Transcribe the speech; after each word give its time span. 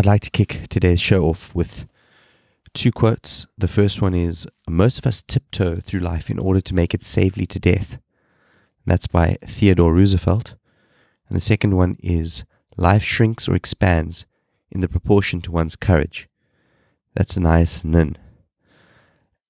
I'd 0.00 0.06
like 0.06 0.22
to 0.22 0.30
kick 0.30 0.66
today's 0.70 0.98
show 0.98 1.24
off 1.24 1.54
with 1.54 1.86
two 2.72 2.90
quotes. 2.90 3.46
The 3.58 3.68
first 3.68 4.00
one 4.00 4.14
is 4.14 4.48
Most 4.66 4.98
of 4.98 5.06
us 5.06 5.20
tiptoe 5.20 5.78
through 5.80 6.00
life 6.00 6.30
in 6.30 6.38
order 6.38 6.62
to 6.62 6.74
make 6.74 6.94
it 6.94 7.02
safely 7.02 7.44
to 7.44 7.60
death. 7.60 7.98
That's 8.86 9.06
by 9.06 9.36
Theodore 9.44 9.92
Roosevelt. 9.92 10.54
And 11.28 11.36
the 11.36 11.42
second 11.42 11.76
one 11.76 11.98
is 12.02 12.44
Life 12.78 13.02
shrinks 13.02 13.46
or 13.46 13.54
expands 13.54 14.24
in 14.70 14.80
the 14.80 14.88
proportion 14.88 15.42
to 15.42 15.52
one's 15.52 15.76
courage. 15.76 16.30
That's 17.14 17.36
Anais 17.36 17.82
Nin. 17.84 18.16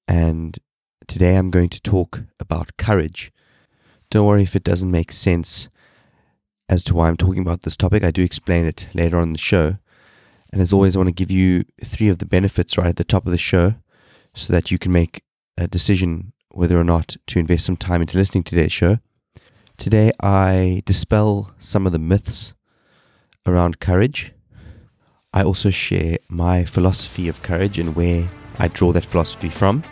And 0.09 0.59
today 1.07 1.37
I'm 1.37 1.53
going 1.53 1.69
to 1.69 1.81
talk 1.81 2.25
about 2.41 2.77
courage. 2.77 3.31
Don't 4.11 4.27
worry 4.27 4.43
if 4.43 4.57
it 4.57 4.65
doesn't 4.65 4.91
make 4.91 5.13
sense 5.13 5.69
as 6.69 6.83
to 6.83 6.95
why 6.95 7.07
I'm 7.07 7.17
talking 7.17 7.43
about 7.43 7.63
this 7.63 7.77
topic. 7.77 8.03
I 8.03 8.11
do 8.11 8.25
explain 8.25 8.65
it 8.65 8.89
later 8.95 9.19
on 9.19 9.29
in 9.29 9.33
the 9.33 9.39
show. 9.39 9.77
And 10.53 10.61
as 10.61 10.73
always, 10.73 10.97
I 10.97 10.99
want 10.99 11.09
to 11.09 11.13
give 11.13 11.31
you 11.31 11.65
three 11.85 12.09
of 12.09 12.19
the 12.19 12.27
benefits 12.27 12.77
right 12.77 12.89
at 12.89 12.97
the 12.97 13.05
top 13.05 13.27
of 13.27 13.33
the 13.33 13.39
show 13.39 13.75
so 14.35 14.53
that 14.53 14.71
you 14.71 14.79
can 14.79 14.93
make 14.93 15.23
a 15.57 15.69
decision 15.69 16.33
whether 16.51 16.79
or 16.79 16.85
not 16.85 17.17
to 17.29 17.39
invest 17.39 17.65
some 17.65 17.77
time 17.77 18.01
into 18.01 18.19
listening 18.19 18.43
to 18.45 18.51
today's 18.51 18.73
show. 18.73 18.99
Today, 19.77 20.13
I 20.21 20.83
dispel 20.85 21.53
some 21.59 21.87
of 21.87 21.93
the 21.93 21.99
myths 21.99 22.53
around 23.47 23.81
courage. 23.81 24.33
I 25.33 25.43
also 25.45 25.71
share 25.71 26.19
my 26.29 26.65
philosophy 26.65 27.29
of 27.29 27.43
courage 27.43 27.79
and 27.79 27.95
where 27.95 28.27
I 28.59 28.69
draw 28.69 28.93
that 28.93 29.05
philosophy 29.05 29.49
from. 29.49 29.85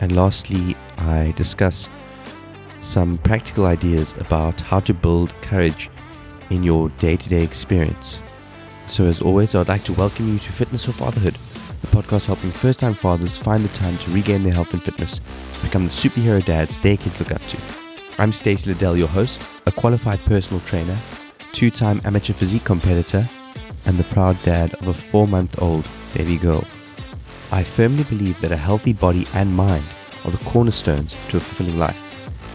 And 0.00 0.14
lastly, 0.14 0.76
I 0.98 1.32
discuss 1.36 1.88
some 2.80 3.18
practical 3.18 3.66
ideas 3.66 4.14
about 4.18 4.60
how 4.60 4.80
to 4.80 4.94
build 4.94 5.34
courage 5.42 5.90
in 6.50 6.62
your 6.62 6.88
day 6.90 7.16
to 7.16 7.28
day 7.28 7.42
experience. 7.42 8.20
So, 8.88 9.04
as 9.04 9.20
always, 9.20 9.54
I'd 9.54 9.68
like 9.68 9.84
to 9.84 9.92
welcome 9.92 10.32
you 10.32 10.38
to 10.38 10.50
Fitness 10.50 10.86
for 10.86 10.92
Fatherhood, 10.92 11.36
the 11.82 11.86
podcast 11.88 12.24
helping 12.24 12.50
first 12.50 12.80
time 12.80 12.94
fathers 12.94 13.36
find 13.36 13.62
the 13.62 13.68
time 13.76 13.98
to 13.98 14.10
regain 14.10 14.42
their 14.42 14.54
health 14.54 14.72
and 14.72 14.82
fitness, 14.82 15.20
become 15.62 15.84
the 15.84 15.90
superhero 15.90 16.42
dads 16.42 16.78
their 16.78 16.96
kids 16.96 17.20
look 17.20 17.30
up 17.30 17.46
to. 17.48 17.58
I'm 18.18 18.32
Stacey 18.32 18.70
Liddell, 18.72 18.96
your 18.96 19.06
host, 19.06 19.42
a 19.66 19.72
qualified 19.72 20.20
personal 20.20 20.62
trainer, 20.62 20.96
two 21.52 21.70
time 21.70 22.00
amateur 22.06 22.32
physique 22.32 22.64
competitor, 22.64 23.28
and 23.84 23.98
the 23.98 24.04
proud 24.04 24.42
dad 24.42 24.72
of 24.76 24.88
a 24.88 24.94
four 24.94 25.28
month 25.28 25.60
old 25.60 25.86
baby 26.14 26.38
girl. 26.38 26.64
I 27.52 27.64
firmly 27.64 28.04
believe 28.04 28.40
that 28.40 28.52
a 28.52 28.56
healthy 28.56 28.94
body 28.94 29.26
and 29.34 29.54
mind 29.54 29.84
are 30.24 30.30
the 30.30 30.44
cornerstones 30.44 31.14
to 31.28 31.36
a 31.36 31.40
fulfilling 31.40 31.78
life. 31.78 32.04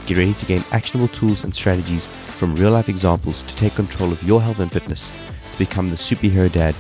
Get 0.08 0.18
ready 0.18 0.34
to 0.34 0.46
gain 0.48 0.64
actionable 0.72 1.10
tools 1.10 1.44
and 1.44 1.54
strategies 1.54 2.08
from 2.08 2.56
real 2.56 2.72
life 2.72 2.90
examples 2.90 3.44
to 3.44 3.56
take 3.56 3.76
control 3.76 4.12
of 4.12 4.24
your 4.24 4.42
health 4.42 4.60
and 4.60 4.72
fitness 4.72 5.12
to 5.54 5.60
become 5.60 5.90
the 5.90 5.96
superhero 5.96 6.52
dad 6.52 6.74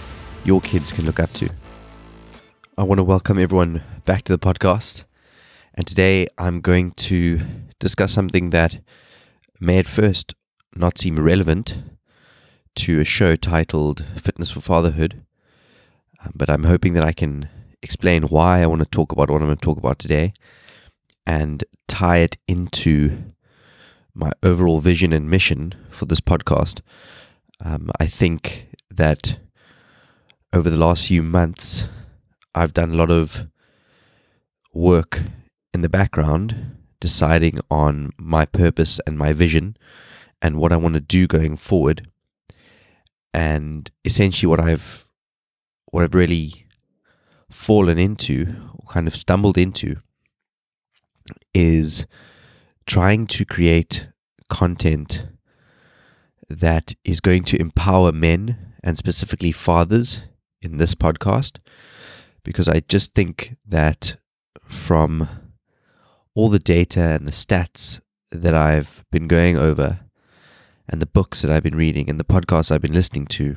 your 0.44 0.60
kids 0.60 0.92
can 0.92 1.06
look 1.06 1.20
up 1.20 1.32
to. 1.34 1.48
I 2.76 2.82
want 2.82 2.98
to 2.98 3.04
welcome 3.04 3.38
everyone 3.38 3.84
back 4.04 4.24
to 4.24 4.34
the 4.36 4.40
podcast. 4.40 5.04
And 5.76 5.86
today 5.86 6.28
I'm 6.40 6.60
going 6.60 6.92
to 6.92 7.42
discuss 7.78 8.14
something 8.14 8.50
that 8.50 8.80
may 9.60 9.78
at 9.78 9.86
first 9.86 10.34
not 10.76 10.98
seem 10.98 11.20
relevant 11.20 11.76
to 12.78 13.00
a 13.00 13.06
show 13.06 13.36
titled 13.36 14.04
Fitness 14.16 14.50
for 14.50 14.62
Fatherhood. 14.62 15.24
Um, 16.26 16.32
but 16.34 16.50
I'm 16.50 16.64
hoping 16.64 16.94
that 16.94 17.04
I 17.04 17.12
can 17.12 17.50
explain 17.84 18.24
why 18.24 18.64
I 18.64 18.66
want 18.66 18.82
to 18.82 18.90
talk 18.90 19.12
about 19.12 19.30
what 19.30 19.40
I'm 19.40 19.48
going 19.48 19.58
to 19.58 19.66
talk 19.66 19.78
about 19.78 20.00
today 20.00 20.34
and 21.28 21.64
tie 21.88 22.18
it 22.18 22.38
into 22.48 23.34
my 24.16 24.32
overall 24.42 24.80
vision 24.80 25.14
and 25.14 25.30
mission 25.30 25.76
for 25.92 26.06
this 26.06 26.22
podcast 26.22 26.82
um, 27.64 27.90
I 28.00 28.08
think 28.08 28.68
that 28.92 29.40
over 30.52 30.70
the 30.70 30.78
last 30.78 31.08
few 31.08 31.24
months, 31.24 31.88
I've 32.54 32.74
done 32.74 32.92
a 32.92 32.96
lot 32.96 33.10
of 33.10 33.48
work 34.74 35.24
in 35.74 35.82
the 35.82 35.90
background, 35.90 36.78
deciding 37.00 37.60
on 37.72 38.12
my 38.18 38.46
purpose 38.46 39.00
and 39.08 39.18
my 39.18 39.34
vision 39.34 39.78
and 40.42 40.58
what 40.58 40.74
I 40.74 40.78
want 40.78 40.96
to 40.96 41.00
do 41.00 41.26
going 41.26 41.56
forward. 41.56 42.10
And 43.34 43.90
essentially, 44.06 44.48
what 44.48 44.60
I've 44.60 45.08
what 45.86 46.04
I've 46.04 46.16
really 46.16 46.68
fallen 47.50 47.98
into, 47.98 48.56
or 48.76 48.88
kind 48.92 49.08
of 49.08 49.16
stumbled 49.16 49.58
into, 49.58 49.98
is 51.54 52.06
trying 52.86 53.26
to 53.28 53.46
create 53.46 54.10
content 54.50 55.28
that 56.50 56.94
is 57.04 57.20
going 57.20 57.44
to 57.46 57.60
empower 57.60 58.12
men 58.12 58.74
and 58.84 58.98
specifically 58.98 59.52
fathers 59.52 60.22
in 60.62 60.78
this 60.78 60.96
podcast 60.96 61.60
because 62.44 62.68
I 62.68 62.82
just 62.82 63.14
think 63.14 63.56
that 63.66 64.18
from 64.66 65.30
all 66.36 66.50
the 66.50 66.60
data 66.60 67.02
and 67.02 67.28
the 67.28 67.32
stats 67.32 68.02
that 68.32 68.56
I've 68.56 69.06
been 69.12 69.28
going 69.28 69.58
over 69.58 70.00
and 70.90 71.02
the 71.02 71.06
books 71.06 71.42
that 71.42 71.52
I've 71.52 71.64
been 71.64 71.76
reading 71.76 72.10
and 72.10 72.20
the 72.20 72.26
podcasts 72.26 72.72
I've 72.72 72.82
been 72.82 72.94
listening 72.94 73.28
to, 73.28 73.56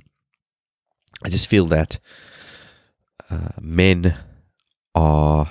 I 1.24 1.28
just 1.28 1.48
feel 1.48 1.66
that 1.66 1.98
uh, 3.30 3.50
men 3.60 4.18
are 4.94 5.48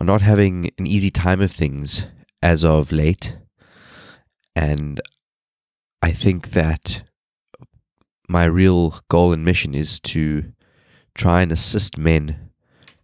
are 0.00 0.06
not 0.06 0.22
having 0.22 0.70
an 0.78 0.86
easy 0.86 1.10
time 1.10 1.40
of 1.40 1.52
things 1.52 2.06
as 2.40 2.64
of 2.64 2.90
late, 2.90 3.36
and 4.56 5.00
I 6.04 6.10
think 6.10 6.50
that 6.50 7.04
my 8.28 8.44
real 8.44 8.98
goal 9.08 9.32
and 9.32 9.44
mission 9.44 9.72
is 9.72 10.00
to 10.00 10.52
try 11.14 11.42
and 11.42 11.52
assist 11.52 11.96
men 11.96 12.50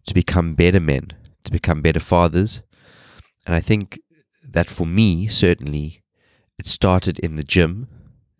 to 0.06 0.14
become 0.14 0.54
better 0.54 0.80
men, 0.80 1.12
to 1.44 1.52
become 1.52 1.80
better 1.80 2.00
fathers. 2.00 2.60
And 3.46 3.54
I 3.54 3.60
think 3.60 4.00
that 4.42 4.68
for 4.68 4.84
me, 4.84 5.28
certainly, 5.28 6.02
it 6.58 6.66
started 6.66 7.20
in 7.20 7.36
the 7.36 7.44
gym. 7.44 7.86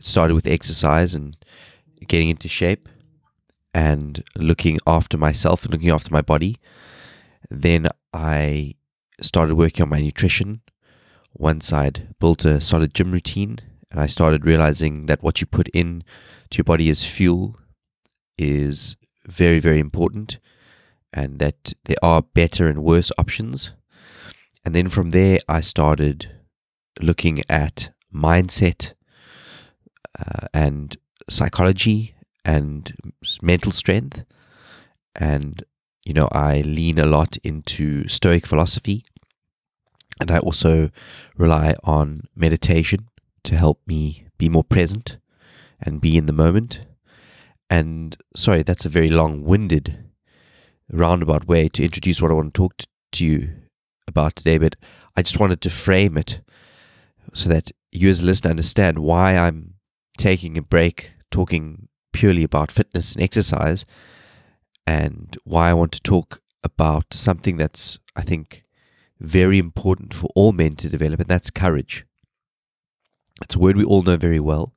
It 0.00 0.06
started 0.06 0.34
with 0.34 0.46
exercise 0.46 1.14
and 1.14 1.36
getting 2.08 2.28
into 2.28 2.48
shape 2.48 2.88
and 3.72 4.25
looking 4.34 4.78
after 4.86 5.16
myself 5.16 5.64
and 5.64 5.72
looking 5.72 5.90
after 5.90 6.12
my 6.12 6.22
body. 6.22 6.56
Then 7.48 7.90
I 8.12 8.75
started 9.20 9.54
working 9.54 9.84
on 9.84 9.90
my 9.90 10.00
nutrition. 10.00 10.62
Once 11.32 11.72
I'd 11.72 12.14
built 12.19 12.44
a 12.44 12.60
solid 12.60 12.92
gym 12.92 13.12
routine 13.12 13.60
and 13.91 14.00
I 14.00 14.06
started 14.06 14.44
realizing 14.44 15.06
that 15.06 15.22
what 15.22 15.41
you 15.41 15.47
put 15.47 15.69
in 15.69 16.04
to 16.50 16.59
your 16.59 16.65
body 16.65 16.91
as 16.91 17.04
fuel 17.04 17.56
is 18.37 18.97
very, 19.26 19.59
very 19.59 19.81
important, 19.81 20.38
and 21.12 21.38
that 21.38 21.72
there 21.84 21.97
are 22.03 22.22
better 22.22 22.69
and 22.69 22.82
worse 22.82 23.10
options. 23.19 23.72
And 24.65 24.75
then 24.75 24.88
from 24.88 25.10
there, 25.10 25.38
I 25.49 25.60
started 25.60 26.31
looking 27.00 27.43
at 27.49 27.91
mindset 28.15 28.93
uh, 30.19 30.49
and 30.53 30.97
psychology 31.31 32.15
and 32.44 32.93
mental 33.43 33.72
strength. 33.72 34.25
And, 35.15 35.62
you 36.05 36.12
know, 36.12 36.28
I 36.32 36.60
lean 36.62 36.99
a 36.99 37.06
lot 37.06 37.37
into 37.38 38.06
Stoic 38.09 38.47
philosophy. 38.47 39.05
And 40.20 40.31
I 40.31 40.38
also 40.38 40.91
rely 41.37 41.76
on 41.84 42.22
meditation 42.34 43.09
to 43.48 43.56
help 43.56 43.81
me 43.86 44.26
be 44.36 44.48
more 44.48 44.62
present 44.62 45.16
and 45.81 46.03
be 46.03 46.19
in 46.19 46.26
the 46.26 46.32
moment. 46.32 46.82
And 47.70 48.16
sorry, 48.36 48.62
that's 48.62 48.84
a 48.84 48.91
very 48.91 49.09
long 49.09 49.42
winded, 49.42 50.04
roundabout 50.92 51.48
way 51.48 51.69
to 51.70 51.84
introduce 51.84 52.20
what 52.20 52.31
I 52.31 52.34
want 52.34 52.53
to 52.53 52.58
talk 52.58 52.75
to 53.12 53.26
you 53.26 53.54
about 54.06 54.37
today, 54.37 54.58
but 54.58 54.76
I 55.16 55.22
just 55.22 55.41
wanted 55.41 55.62
to 55.62 55.70
frame 55.70 56.19
it 56.19 56.41
so 57.32 57.48
that 57.48 57.70
you 57.91 58.10
as 58.10 58.20
a 58.20 58.26
listener 58.26 58.50
understand 58.50 58.98
why 58.98 59.37
I'm 59.37 59.75
taking 60.19 60.58
a 60.58 60.62
break 60.62 61.12
talking 61.31 61.88
purely 62.12 62.42
about 62.42 62.70
fitness 62.72 63.12
and 63.12 63.22
exercise 63.22 63.87
and 64.87 65.37
why 65.44 65.70
I 65.70 65.75
want 65.75 65.93
to 65.93 66.02
talk 66.02 66.43
about 66.62 67.14
something 67.14 67.56
that's, 67.56 67.99
I 68.14 68.22
think, 68.22 68.64
very 69.20 69.58
important 69.58 70.12
for 70.12 70.28
all 70.34 70.52
men 70.52 70.72
to 70.72 70.88
develop, 70.88 71.20
and 71.20 71.28
that's 71.28 71.50
courage. 71.50 72.05
It's 73.43 73.55
a 73.55 73.58
word 73.58 73.76
we 73.76 73.85
all 73.85 74.02
know 74.02 74.17
very 74.17 74.40
well. 74.40 74.75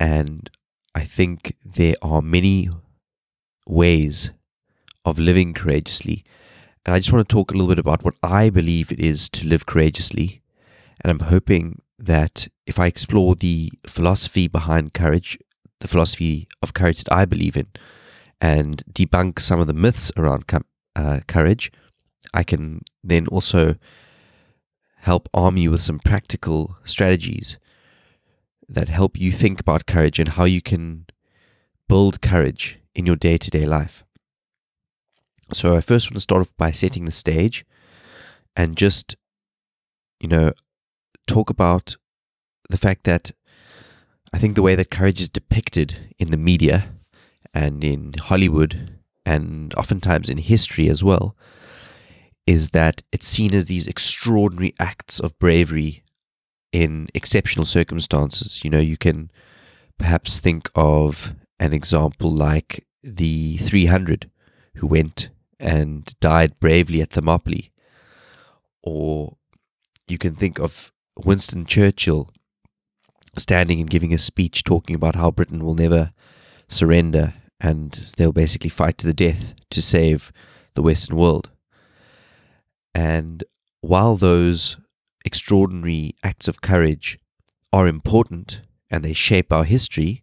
And 0.00 0.50
I 0.94 1.04
think 1.04 1.56
there 1.64 1.96
are 2.02 2.22
many 2.22 2.68
ways 3.66 4.30
of 5.04 5.18
living 5.18 5.54
courageously. 5.54 6.24
And 6.84 6.94
I 6.94 6.98
just 6.98 7.12
want 7.12 7.28
to 7.28 7.32
talk 7.32 7.50
a 7.50 7.54
little 7.54 7.68
bit 7.68 7.78
about 7.78 8.04
what 8.04 8.14
I 8.22 8.50
believe 8.50 8.92
it 8.92 9.00
is 9.00 9.28
to 9.30 9.46
live 9.46 9.66
courageously. 9.66 10.42
And 11.00 11.10
I'm 11.10 11.28
hoping 11.28 11.80
that 11.98 12.48
if 12.66 12.78
I 12.78 12.86
explore 12.86 13.34
the 13.34 13.72
philosophy 13.86 14.48
behind 14.48 14.94
courage, 14.94 15.38
the 15.80 15.88
philosophy 15.88 16.48
of 16.62 16.74
courage 16.74 17.04
that 17.04 17.12
I 17.12 17.24
believe 17.24 17.56
in, 17.56 17.68
and 18.40 18.82
debunk 18.92 19.38
some 19.40 19.60
of 19.60 19.66
the 19.66 19.72
myths 19.72 20.12
around 20.16 20.44
uh, 20.96 21.20
courage, 21.26 21.72
I 22.32 22.42
can 22.42 22.82
then 23.02 23.26
also 23.28 23.76
help 25.04 25.28
arm 25.34 25.58
you 25.58 25.70
with 25.70 25.82
some 25.82 25.98
practical 25.98 26.78
strategies 26.84 27.58
that 28.66 28.88
help 28.88 29.20
you 29.20 29.30
think 29.30 29.60
about 29.60 29.84
courage 29.84 30.18
and 30.18 30.30
how 30.30 30.44
you 30.44 30.62
can 30.62 31.04
build 31.90 32.22
courage 32.22 32.78
in 32.94 33.04
your 33.04 33.14
day 33.16 33.36
to 33.36 33.50
day 33.50 33.66
life. 33.66 34.02
So 35.52 35.76
I 35.76 35.82
first 35.82 36.06
want 36.06 36.16
to 36.16 36.22
start 36.22 36.40
off 36.40 36.56
by 36.56 36.70
setting 36.70 37.04
the 37.04 37.12
stage 37.12 37.66
and 38.56 38.78
just, 38.78 39.14
you 40.20 40.28
know, 40.28 40.52
talk 41.26 41.50
about 41.50 41.96
the 42.70 42.78
fact 42.78 43.04
that 43.04 43.32
I 44.32 44.38
think 44.38 44.54
the 44.54 44.62
way 44.62 44.74
that 44.74 44.90
courage 44.90 45.20
is 45.20 45.28
depicted 45.28 46.14
in 46.18 46.30
the 46.30 46.38
media 46.38 46.94
and 47.52 47.84
in 47.84 48.14
Hollywood 48.18 48.98
and 49.26 49.74
oftentimes 49.74 50.30
in 50.30 50.38
history 50.38 50.88
as 50.88 51.04
well 51.04 51.36
is 52.46 52.70
that 52.70 53.02
it's 53.12 53.26
seen 53.26 53.54
as 53.54 53.66
these 53.66 53.86
extraordinary 53.86 54.74
acts 54.78 55.18
of 55.18 55.38
bravery 55.38 56.02
in 56.72 57.08
exceptional 57.14 57.64
circumstances. 57.64 58.62
You 58.64 58.70
know, 58.70 58.80
you 58.80 58.96
can 58.96 59.30
perhaps 59.98 60.40
think 60.40 60.68
of 60.74 61.34
an 61.58 61.72
example 61.72 62.30
like 62.30 62.86
the 63.02 63.56
300 63.58 64.30
who 64.76 64.86
went 64.86 65.30
and 65.58 66.14
died 66.20 66.58
bravely 66.60 67.00
at 67.00 67.10
Thermopylae. 67.10 67.70
Or 68.82 69.36
you 70.08 70.18
can 70.18 70.34
think 70.34 70.58
of 70.58 70.92
Winston 71.16 71.64
Churchill 71.64 72.30
standing 73.38 73.80
and 73.80 73.88
giving 73.88 74.12
a 74.12 74.18
speech 74.18 74.64
talking 74.64 74.94
about 74.94 75.16
how 75.16 75.30
Britain 75.30 75.64
will 75.64 75.74
never 75.74 76.12
surrender 76.68 77.34
and 77.60 78.06
they'll 78.16 78.32
basically 78.32 78.70
fight 78.70 78.98
to 78.98 79.06
the 79.06 79.14
death 79.14 79.54
to 79.70 79.80
save 79.80 80.32
the 80.74 80.82
Western 80.82 81.16
world. 81.16 81.50
And 82.94 83.44
while 83.80 84.16
those 84.16 84.76
extraordinary 85.24 86.14
acts 86.22 86.48
of 86.48 86.60
courage 86.60 87.18
are 87.72 87.86
important 87.86 88.60
and 88.90 89.04
they 89.04 89.12
shape 89.12 89.52
our 89.52 89.64
history, 89.64 90.22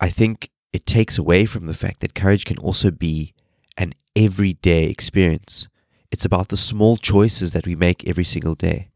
I 0.00 0.10
think 0.10 0.50
it 0.72 0.86
takes 0.86 1.18
away 1.18 1.46
from 1.46 1.66
the 1.66 1.74
fact 1.74 2.00
that 2.00 2.14
courage 2.14 2.44
can 2.44 2.58
also 2.58 2.90
be 2.90 3.34
an 3.76 3.94
everyday 4.14 4.84
experience. 4.84 5.68
It's 6.10 6.24
about 6.24 6.48
the 6.48 6.56
small 6.56 6.96
choices 6.96 7.52
that 7.52 7.66
we 7.66 7.74
make 7.74 8.06
every 8.06 8.24
single 8.24 8.54
day. 8.54 8.90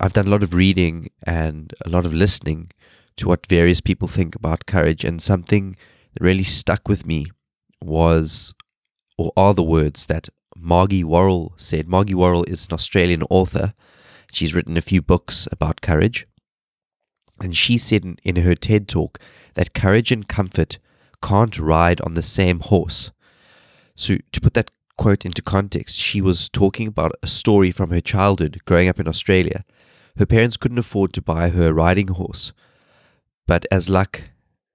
I've 0.00 0.12
done 0.12 0.28
a 0.28 0.30
lot 0.30 0.42
of 0.42 0.54
reading 0.54 1.10
and 1.24 1.74
a 1.84 1.88
lot 1.88 2.06
of 2.06 2.14
listening 2.14 2.70
to 3.16 3.26
what 3.26 3.46
various 3.46 3.80
people 3.80 4.06
think 4.06 4.36
about 4.36 4.66
courage, 4.66 5.04
and 5.04 5.20
something 5.20 5.76
that 6.14 6.22
really 6.22 6.44
stuck 6.44 6.86
with 6.86 7.04
me 7.04 7.26
was, 7.82 8.54
or 9.16 9.32
are 9.36 9.54
the 9.54 9.62
words 9.62 10.06
that 10.06 10.28
Margie 10.60 11.04
Warrell 11.04 11.52
said. 11.56 11.88
Margie 11.88 12.14
Warrell 12.14 12.48
is 12.48 12.66
an 12.66 12.74
Australian 12.74 13.22
author. 13.30 13.74
She's 14.30 14.54
written 14.54 14.76
a 14.76 14.82
few 14.82 15.00
books 15.00 15.48
about 15.50 15.80
courage. 15.80 16.26
And 17.40 17.56
she 17.56 17.78
said 17.78 18.18
in, 18.24 18.36
her 18.36 18.54
TED 18.54 18.88
talk 18.88 19.18
that 19.54 19.74
courage 19.74 20.10
and 20.10 20.28
comfort 20.28 20.78
can't 21.22 21.58
ride 21.58 22.00
on 22.00 22.14
the 22.14 22.22
same 22.22 22.60
horse. 22.60 23.10
So, 23.94 24.18
to 24.32 24.40
put 24.40 24.54
that 24.54 24.70
quote 24.96 25.24
into 25.24 25.42
context, 25.42 25.98
she 25.98 26.20
was 26.20 26.48
talking 26.48 26.88
about 26.88 27.12
a 27.22 27.26
story 27.26 27.70
from 27.70 27.90
her 27.90 28.00
childhood 28.00 28.60
growing 28.64 28.88
up 28.88 29.00
in 29.00 29.08
Australia. 29.08 29.64
Her 30.16 30.26
parents 30.26 30.56
couldn't 30.56 30.78
afford 30.78 31.12
to 31.12 31.22
buy 31.22 31.48
her 31.50 31.68
a 31.68 31.72
riding 31.72 32.08
horse, 32.08 32.52
but 33.46 33.66
as 33.70 33.88
luck 33.88 34.22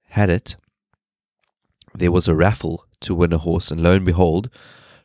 had 0.09 0.29
it, 0.29 0.55
there 1.93 2.11
was 2.11 2.27
a 2.27 2.35
raffle 2.35 2.85
to 3.01 3.13
win 3.13 3.33
a 3.33 3.37
horse, 3.37 3.71
and 3.71 3.83
lo 3.83 3.93
and 3.93 4.05
behold, 4.05 4.49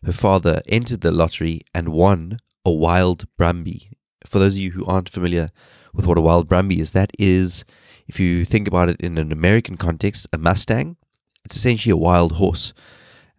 her 0.05 0.13
father 0.13 0.63
entered 0.67 1.01
the 1.01 1.11
lottery 1.11 1.63
and 1.75 1.89
won 1.89 2.39
a 2.65 2.71
wild 2.71 3.27
Brumby. 3.39 3.91
For 4.27 4.39
those 4.39 4.55
of 4.55 4.61
you 4.61 4.73
who 4.73 4.85
aren't 4.85 5.09
familiar 5.09 5.51
with 5.93 6.07
what 6.07 6.19
a 6.19 6.23
wild 6.23 6.49
Brumby 6.49 6.79
is, 6.79 6.93
that 6.93 7.11
is, 7.19 7.65
if 8.07 8.21
you 8.21 8.45
think 8.45 8.69
about 8.69 8.89
it 8.89 9.01
in 9.01 9.19
an 9.19 9.33
American 9.33 9.77
context, 9.77 10.27
a 10.33 10.39
Mustang. 10.39 10.97
It's 11.45 11.57
essentially 11.57 11.93
a 11.93 11.97
wild 11.97 12.33
horse. 12.33 12.75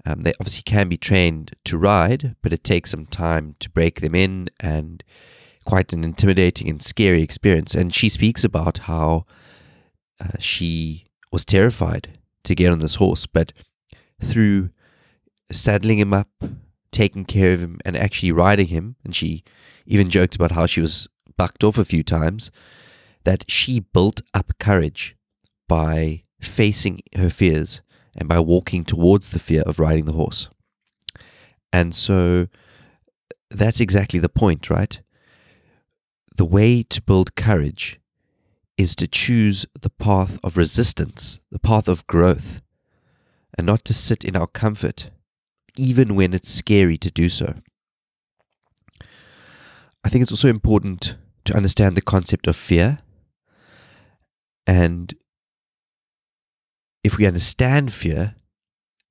Um, 0.06 0.22
they 0.22 0.34
obviously 0.40 0.64
can 0.64 0.90
be 0.90 0.98
trained 0.98 1.56
to 1.66 1.78
ride, 1.78 2.36
but 2.42 2.54
it 2.54 2.64
takes 2.64 2.92
some 2.92 3.06
time 3.06 3.56
to 3.60 3.70
break 3.70 4.02
them 4.02 4.16
in 4.16 4.50
and 4.60 5.04
quite 5.66 5.94
an 5.94 6.04
intimidating 6.04 6.70
and 6.70 6.82
scary 6.82 7.22
experience. 7.22 7.76
And 7.76 7.94
she 7.94 8.10
speaks 8.10 8.44
about 8.44 8.80
how 8.80 9.26
uh, 10.20 10.38
she 10.40 11.08
was 11.32 11.46
terrified 11.46 12.18
to 12.44 12.56
get 12.56 12.72
on 12.72 12.80
this 12.80 12.96
horse, 12.96 13.28
but 13.28 13.54
through 14.22 14.70
saddling 15.52 16.00
him 16.00 16.14
up, 16.14 16.30
taking 16.92 17.26
care 17.26 17.54
of 17.54 17.62
him, 17.62 17.80
and 17.86 17.98
actually 17.98 18.32
riding 18.32 18.68
him. 18.68 18.96
And 19.04 19.16
she 19.16 19.44
even 19.86 20.10
joked 20.10 20.36
about 20.36 20.52
how 20.52 20.66
she 20.66 20.82
was 20.82 21.08
bucked 21.38 21.64
off 21.64 21.78
a 21.78 21.86
few 21.86 22.04
times. 22.04 22.52
That 23.24 23.46
she 23.50 23.80
built 23.80 24.22
up 24.34 24.54
courage 24.60 25.16
by 25.68 26.24
facing 26.42 27.02
her 27.16 27.30
fears 27.30 27.82
and 28.16 28.28
by 28.28 28.40
walking 28.40 28.84
towards 28.84 29.30
the 29.30 29.40
fear 29.40 29.62
of 29.64 29.80
riding 29.80 30.06
the 30.06 30.14
horse. 30.14 30.50
And 31.72 31.94
so 31.94 32.48
that's 33.50 33.80
exactly 33.80 34.20
the 34.20 34.30
point, 34.30 34.70
right? 34.70 35.00
The 36.36 36.46
way 36.46 36.84
to 36.84 37.02
build 37.02 37.36
courage 37.36 38.00
is 38.78 38.96
to 38.96 39.08
choose 39.08 39.66
the 39.80 39.90
path 39.90 40.40
of 40.44 40.56
resistance, 40.56 41.40
the 41.52 41.60
path 41.60 41.88
of 41.88 42.08
growth, 42.08 42.62
and 43.58 43.68
not 43.68 43.84
to 43.86 43.94
sit 43.94 44.24
in 44.24 44.38
our 44.38 44.48
comfort 44.48 45.12
even 45.78 46.16
when 46.16 46.34
it's 46.34 46.50
scary 46.50 46.98
to 46.98 47.12
do 47.12 47.30
so. 47.30 47.56
I 50.04 50.10
think 50.10 50.22
it's 50.22 50.32
also 50.32 50.48
important 50.48 51.16
to 51.46 51.56
understand 51.56 51.96
the 51.96 52.02
concept 52.02 52.48
of 52.48 52.56
fear. 52.56 53.00
And 54.66 55.14
if 57.04 57.18
we 57.18 57.26
understand 57.26 57.94
fear, 57.94 58.36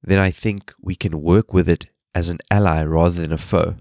then 0.03 0.19
I 0.19 0.31
think 0.31 0.73
we 0.81 0.95
can 0.95 1.23
work 1.23 1.53
with 1.53 1.69
it 1.69 1.87
as 2.15 2.29
an 2.29 2.39
ally 2.51 2.85
rather 2.85 3.21
than 3.21 3.33
a 3.33 3.39
foe. 3.39 3.77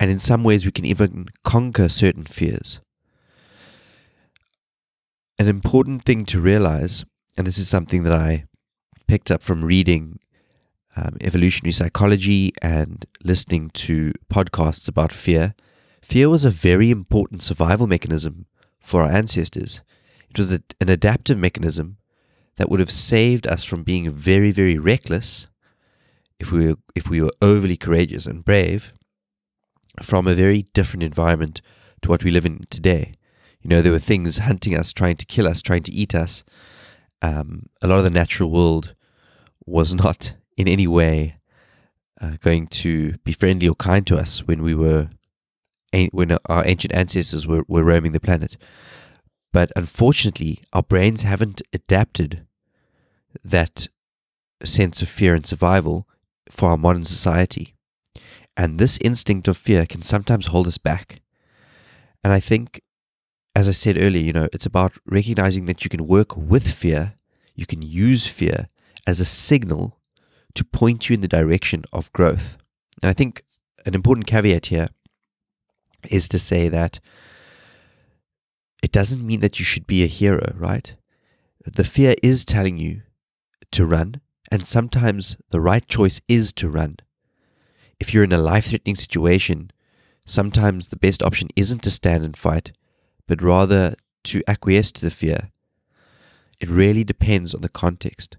And 0.00 0.10
in 0.10 0.18
some 0.18 0.44
ways, 0.44 0.64
we 0.64 0.70
can 0.70 0.84
even 0.84 1.26
conquer 1.44 1.88
certain 1.88 2.24
fears. 2.24 2.80
An 5.38 5.48
important 5.48 6.04
thing 6.04 6.24
to 6.26 6.40
realize, 6.40 7.04
and 7.36 7.46
this 7.46 7.58
is 7.58 7.68
something 7.68 8.02
that 8.04 8.12
I 8.12 8.44
picked 9.06 9.30
up 9.30 9.42
from 9.42 9.64
reading 9.64 10.18
um, 10.98 11.16
evolutionary 11.20 11.72
psychology 11.72 12.52
and 12.62 13.06
listening 13.22 13.70
to 13.70 14.12
podcasts 14.32 14.88
about 14.88 15.12
fear, 15.12 15.54
fear 16.02 16.28
was 16.28 16.44
a 16.44 16.50
very 16.50 16.90
important 16.90 17.42
survival 17.42 17.86
mechanism 17.86 18.46
for 18.80 19.02
our 19.02 19.10
ancestors. 19.10 19.82
It 20.30 20.38
was 20.38 20.52
a, 20.52 20.62
an 20.80 20.88
adaptive 20.88 21.38
mechanism 21.38 21.98
that 22.56 22.68
would 22.68 22.80
have 22.80 22.90
saved 22.90 23.46
us 23.46 23.64
from 23.64 23.84
being 23.84 24.10
very, 24.10 24.50
very 24.50 24.78
reckless 24.78 25.46
if 26.40 26.50
we 26.50 26.68
were, 26.68 26.76
if 26.94 27.08
we 27.08 27.20
were 27.20 27.32
overly 27.40 27.76
courageous 27.76 28.26
and 28.26 28.44
brave 28.44 28.92
from 30.02 30.26
a 30.26 30.34
very 30.34 30.62
different 30.74 31.02
environment 31.02 31.60
to 32.02 32.08
what 32.08 32.24
we 32.24 32.30
live 32.30 32.46
in 32.46 32.60
today. 32.70 33.14
You 33.60 33.70
know, 33.70 33.82
there 33.82 33.92
were 33.92 33.98
things 33.98 34.38
hunting 34.38 34.76
us, 34.76 34.92
trying 34.92 35.16
to 35.16 35.26
kill 35.26 35.46
us, 35.46 35.62
trying 35.62 35.82
to 35.84 35.92
eat 35.92 36.14
us. 36.14 36.44
Um, 37.22 37.66
a 37.82 37.88
lot 37.88 37.98
of 37.98 38.04
the 38.04 38.10
natural 38.10 38.50
world 38.50 38.94
was 39.66 39.94
not 39.94 40.34
in 40.58 40.68
any 40.68 40.86
way 40.86 41.36
uh, 42.20 42.32
going 42.42 42.66
to 42.66 43.16
be 43.18 43.32
friendly 43.32 43.68
or 43.68 43.76
kind 43.76 44.06
to 44.08 44.16
us 44.18 44.40
when 44.40 44.62
we 44.62 44.74
were 44.74 45.08
when 46.12 46.36
our 46.46 46.66
ancient 46.66 46.92
ancestors 46.92 47.46
were, 47.46 47.62
were 47.66 47.82
roaming 47.82 48.12
the 48.12 48.20
planet. 48.20 48.58
But 49.54 49.72
unfortunately, 49.74 50.60
our 50.74 50.82
brains 50.82 51.22
haven't 51.22 51.62
adapted 51.72 52.46
that 53.42 53.88
sense 54.62 55.00
of 55.00 55.08
fear 55.08 55.34
and 55.34 55.46
survival 55.46 56.06
for 56.50 56.68
our 56.68 56.76
modern 56.76 57.04
society. 57.04 57.74
And 58.54 58.78
this 58.78 58.98
instinct 58.98 59.48
of 59.48 59.56
fear 59.56 59.86
can 59.86 60.02
sometimes 60.02 60.48
hold 60.48 60.66
us 60.66 60.76
back. 60.76 61.22
And 62.22 62.34
I 62.34 62.40
think, 62.40 62.82
as 63.56 63.66
I 63.66 63.72
said 63.72 63.96
earlier, 63.96 64.22
you 64.22 64.34
know, 64.34 64.48
it's 64.52 64.66
about 64.66 64.92
recognizing 65.06 65.64
that 65.66 65.84
you 65.84 65.88
can 65.88 66.06
work 66.06 66.36
with 66.36 66.70
fear, 66.70 67.14
you 67.54 67.64
can 67.64 67.80
use 67.80 68.26
fear 68.26 68.68
as 69.06 69.20
a 69.20 69.24
signal 69.24 69.97
to 70.58 70.64
point 70.64 71.08
you 71.08 71.14
in 71.14 71.20
the 71.20 71.28
direction 71.28 71.84
of 71.92 72.12
growth. 72.12 72.58
And 73.00 73.08
I 73.08 73.12
think 73.12 73.44
an 73.86 73.94
important 73.94 74.26
caveat 74.26 74.66
here 74.66 74.88
is 76.10 76.26
to 76.28 76.38
say 76.38 76.68
that 76.68 76.98
it 78.82 78.90
doesn't 78.90 79.24
mean 79.24 79.38
that 79.38 79.60
you 79.60 79.64
should 79.64 79.86
be 79.86 80.02
a 80.02 80.08
hero, 80.08 80.52
right? 80.56 80.96
The 81.64 81.84
fear 81.84 82.16
is 82.24 82.44
telling 82.44 82.76
you 82.76 83.02
to 83.70 83.86
run, 83.86 84.20
and 84.50 84.66
sometimes 84.66 85.36
the 85.50 85.60
right 85.60 85.86
choice 85.86 86.20
is 86.26 86.52
to 86.54 86.68
run. 86.68 86.96
If 88.00 88.12
you're 88.12 88.24
in 88.24 88.32
a 88.32 88.38
life 88.38 88.70
threatening 88.70 88.96
situation, 88.96 89.70
sometimes 90.24 90.88
the 90.88 90.96
best 90.96 91.22
option 91.22 91.50
isn't 91.54 91.84
to 91.84 91.92
stand 91.92 92.24
and 92.24 92.36
fight, 92.36 92.72
but 93.28 93.42
rather 93.42 93.94
to 94.24 94.42
acquiesce 94.48 94.90
to 94.92 95.02
the 95.02 95.12
fear. 95.12 95.52
It 96.58 96.68
really 96.68 97.04
depends 97.04 97.54
on 97.54 97.60
the 97.60 97.68
context. 97.68 98.38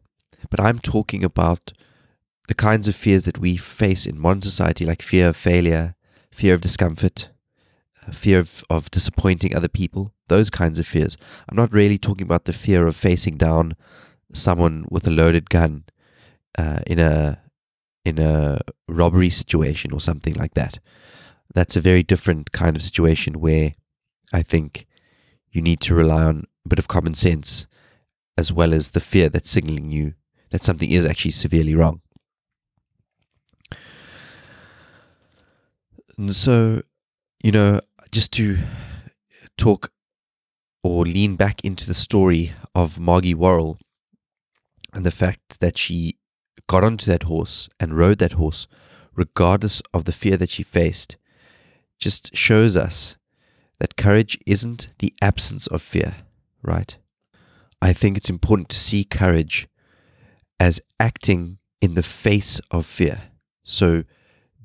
But 0.50 0.60
I'm 0.60 0.80
talking 0.80 1.24
about 1.24 1.72
the 2.50 2.56
kinds 2.56 2.88
of 2.88 2.96
fears 2.96 3.26
that 3.26 3.38
we 3.38 3.56
face 3.56 4.08
in 4.08 4.18
modern 4.18 4.42
society, 4.42 4.84
like 4.84 5.04
fear 5.04 5.30
of 5.30 5.38
failure, 5.38 5.94
fear 6.32 6.56
of 6.56 6.62
discomfort, 6.62 7.30
uh, 8.08 8.12
fear 8.12 8.40
of, 8.40 8.64
of 8.72 8.90
disappointing 8.90 9.56
other 9.56 9.68
people, 9.68 10.12
those 10.30 10.50
kinds 10.50 10.80
of 10.80 10.88
fears. 10.88 11.16
I'm 11.48 11.56
not 11.56 11.72
really 11.72 12.00
talking 12.00 12.26
about 12.26 12.46
the 12.46 12.54
fear 12.54 12.88
of 12.88 12.96
facing 12.96 13.38
down 13.38 13.76
someone 14.34 14.86
with 14.90 15.06
a 15.06 15.12
loaded 15.12 15.52
gun 15.52 15.84
uh, 16.58 16.80
in 16.88 16.98
a 16.98 17.40
in 18.04 18.18
a 18.18 18.62
robbery 18.88 19.30
situation 19.30 19.94
or 19.94 20.02
something 20.02 20.34
like 20.34 20.56
that. 20.56 20.80
That's 21.54 21.76
a 21.76 21.82
very 21.82 22.02
different 22.02 22.52
kind 22.52 22.76
of 22.76 22.82
situation 22.82 23.40
where 23.40 23.76
I 24.34 24.42
think 24.42 24.88
you 25.52 25.62
need 25.62 25.82
to 25.82 25.94
rely 25.94 26.24
on 26.24 26.46
a 26.66 26.70
bit 26.70 26.80
of 26.80 26.88
common 26.88 27.14
sense 27.14 27.68
as 28.40 28.52
well 28.52 28.74
as 28.74 28.90
the 28.90 29.00
fear 29.00 29.30
that's 29.30 29.52
signaling 29.52 29.92
you 29.92 30.16
that 30.50 30.64
something 30.64 30.90
is 30.90 31.06
actually 31.06 31.32
severely 31.32 31.76
wrong. 31.76 32.02
And 36.20 36.36
so, 36.36 36.82
you 37.42 37.54
know, 37.54 37.80
just 38.12 38.34
to 38.34 38.60
talk 39.58 39.94
or 40.84 41.06
lean 41.06 41.38
back 41.38 41.64
into 41.64 41.88
the 41.88 41.94
story 41.94 42.52
of 42.76 43.00
Margie 43.00 43.34
Warrell 43.34 43.78
and 44.92 45.06
the 45.06 45.12
fact 45.12 45.62
that 45.62 45.78
she 45.78 46.18
got 46.68 46.84
onto 46.84 47.10
that 47.10 47.24
horse 47.24 47.70
and 47.80 47.98
rode 47.98 48.18
that 48.18 48.34
horse, 48.34 48.68
regardless 49.16 49.82
of 49.94 50.04
the 50.04 50.12
fear 50.12 50.36
that 50.36 50.50
she 50.50 50.62
faced, 50.62 51.16
just 51.98 52.36
shows 52.36 52.76
us 52.76 53.16
that 53.80 53.96
courage 53.96 54.38
isn't 54.46 54.90
the 55.00 55.14
absence 55.22 55.68
of 55.68 55.82
fear, 55.82 56.18
right? 56.62 56.98
I 57.82 57.94
think 57.94 58.18
it's 58.18 58.30
important 58.30 58.68
to 58.70 58.76
see 58.76 59.06
courage 59.06 59.70
as 60.60 60.82
acting 61.00 61.60
in 61.80 61.94
the 61.94 62.04
face 62.04 62.60
of 62.72 62.86
fear. 62.86 63.22
So, 63.64 64.04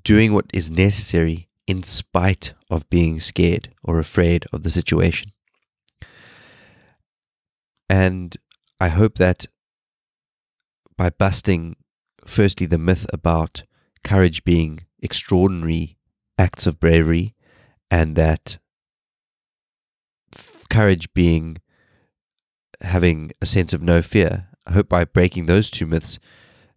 doing 0.04 0.32
what 0.32 0.46
is 0.52 0.70
necessary 0.70 1.48
in 1.66 1.82
spite 1.82 2.54
of 2.70 2.88
being 2.90 3.20
scared 3.20 3.70
or 3.82 3.98
afraid 3.98 4.44
of 4.52 4.62
the 4.62 4.70
situation. 4.70 5.32
And 7.88 8.36
I 8.80 8.88
hope 8.88 9.16
that 9.16 9.46
by 10.96 11.10
busting, 11.10 11.76
firstly, 12.26 12.66
the 12.66 12.78
myth 12.78 13.06
about 13.12 13.64
courage 14.02 14.44
being 14.44 14.84
extraordinary 15.02 15.96
acts 16.38 16.66
of 16.66 16.80
bravery, 16.80 17.34
and 17.90 18.16
that 18.16 18.58
f- 20.34 20.64
courage 20.68 21.12
being 21.14 21.58
having 22.80 23.32
a 23.40 23.46
sense 23.46 23.72
of 23.72 23.82
no 23.82 24.02
fear. 24.02 24.48
I 24.66 24.72
hope 24.72 24.88
by 24.88 25.04
breaking 25.04 25.46
those 25.46 25.70
two 25.70 25.86
myths 25.86 26.18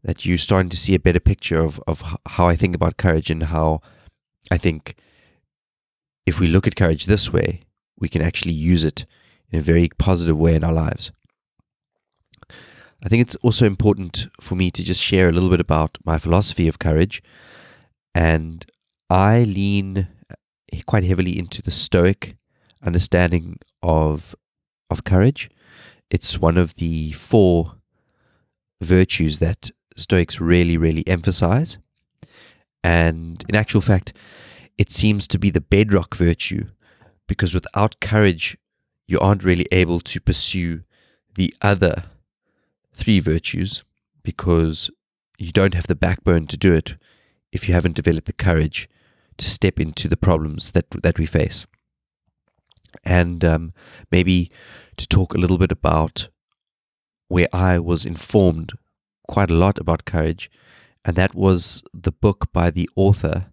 that 0.08 0.26
you're 0.26 0.38
starting 0.38 0.70
to 0.70 0.78
see 0.78 0.96
a 0.96 1.00
better 1.00 1.20
picture 1.20 1.60
of, 1.60 1.82
of 1.86 2.02
how 2.30 2.48
I 2.48 2.56
think 2.56 2.74
about 2.74 2.96
courage 2.96 3.30
and 3.30 3.44
how 3.44 3.82
I 4.50 4.58
think 4.58 4.96
if 6.26 6.40
we 6.40 6.48
look 6.48 6.66
at 6.66 6.78
courage 6.78 7.06
this 7.06 7.32
way, 7.32 7.64
we 8.00 8.08
can 8.08 8.22
actually 8.22 8.54
use 8.54 8.86
it 8.86 9.06
in 9.52 9.60
a 9.60 9.62
very 9.62 9.90
positive 10.00 10.40
way 10.40 10.56
in 10.56 10.64
our 10.64 10.72
lives. 10.72 11.12
I 13.04 13.10
think 13.10 13.22
it's 13.22 13.36
also 13.44 13.66
important 13.66 14.28
for 14.40 14.56
me 14.56 14.72
to 14.72 14.84
just 14.84 15.02
share 15.02 15.28
a 15.28 15.34
little 15.34 15.50
bit 15.50 15.60
about 15.60 15.98
my 16.06 16.18
philosophy 16.18 16.70
of 16.70 16.80
courage. 16.80 17.22
And 18.16 18.66
I 19.10 19.44
lean 19.44 20.08
eh, 20.72 20.82
quite 20.86 21.04
heavily 21.04 21.38
into 21.38 21.62
the 21.62 21.70
Stoic 21.70 22.38
understanding 22.82 23.60
of, 23.84 24.34
of 24.90 25.04
courage. 25.04 25.50
It's 26.10 26.40
one 26.40 26.58
of 26.58 26.76
the 26.76 27.12
four 27.12 27.74
virtues 28.80 29.40
that 29.40 29.72
Stoics 29.98 30.40
really, 30.40 30.78
really 30.78 31.06
emphasize. 31.08 31.78
And 32.84 33.44
in 33.50 33.56
actual 33.56 33.82
fact, 33.82 34.14
it 34.78 34.92
seems 34.92 35.28
to 35.28 35.40
be 35.40 35.50
the 35.50 35.62
bedrock 35.62 36.16
virtue 36.16 36.68
because 37.28 37.54
without 37.54 38.00
courage, 38.00 38.58
you 39.08 39.20
aren't 39.20 39.44
really 39.44 39.68
able 39.72 40.00
to 40.00 40.22
pursue 40.22 40.84
the 41.36 41.54
other 41.62 42.04
three 42.94 43.20
virtues 43.20 43.84
because 44.24 44.90
you 45.38 45.52
don't 45.52 45.74
have 45.74 45.88
the 45.88 45.96
backbone 45.96 46.48
to 46.48 46.58
do 46.58 46.74
it 46.74 46.96
if 47.52 47.68
you 47.68 47.74
haven't 47.74 47.96
developed 47.96 48.28
the 48.28 48.34
courage 48.34 48.90
to 49.38 49.50
step 49.50 49.80
into 49.80 50.08
the 50.08 50.18
problems 50.18 50.72
that 50.72 50.86
that 51.04 51.20
we 51.20 51.26
face. 51.26 51.66
And 53.04 53.44
um, 53.46 53.74
maybe 54.12 54.52
to 54.98 55.08
talk 55.08 55.34
a 55.34 55.38
little 55.38 55.58
bit 55.58 55.72
about 55.72 56.30
where 57.28 57.48
I 57.54 57.80
was 57.80 58.06
informed 58.06 58.74
quite 59.28 59.52
a 59.52 59.56
lot 59.56 59.78
about 59.78 60.06
courage, 60.06 60.50
and 61.06 61.16
that 61.16 61.36
was 61.36 61.84
the 61.94 62.12
book 62.12 62.52
by 62.52 62.70
the 62.70 62.90
author 62.96 63.48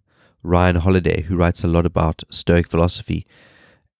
Ryan 0.45 0.77
Holiday, 0.77 1.23
who 1.23 1.35
writes 1.35 1.63
a 1.63 1.67
lot 1.67 1.85
about 1.85 2.23
Stoic 2.29 2.67
philosophy. 2.67 3.25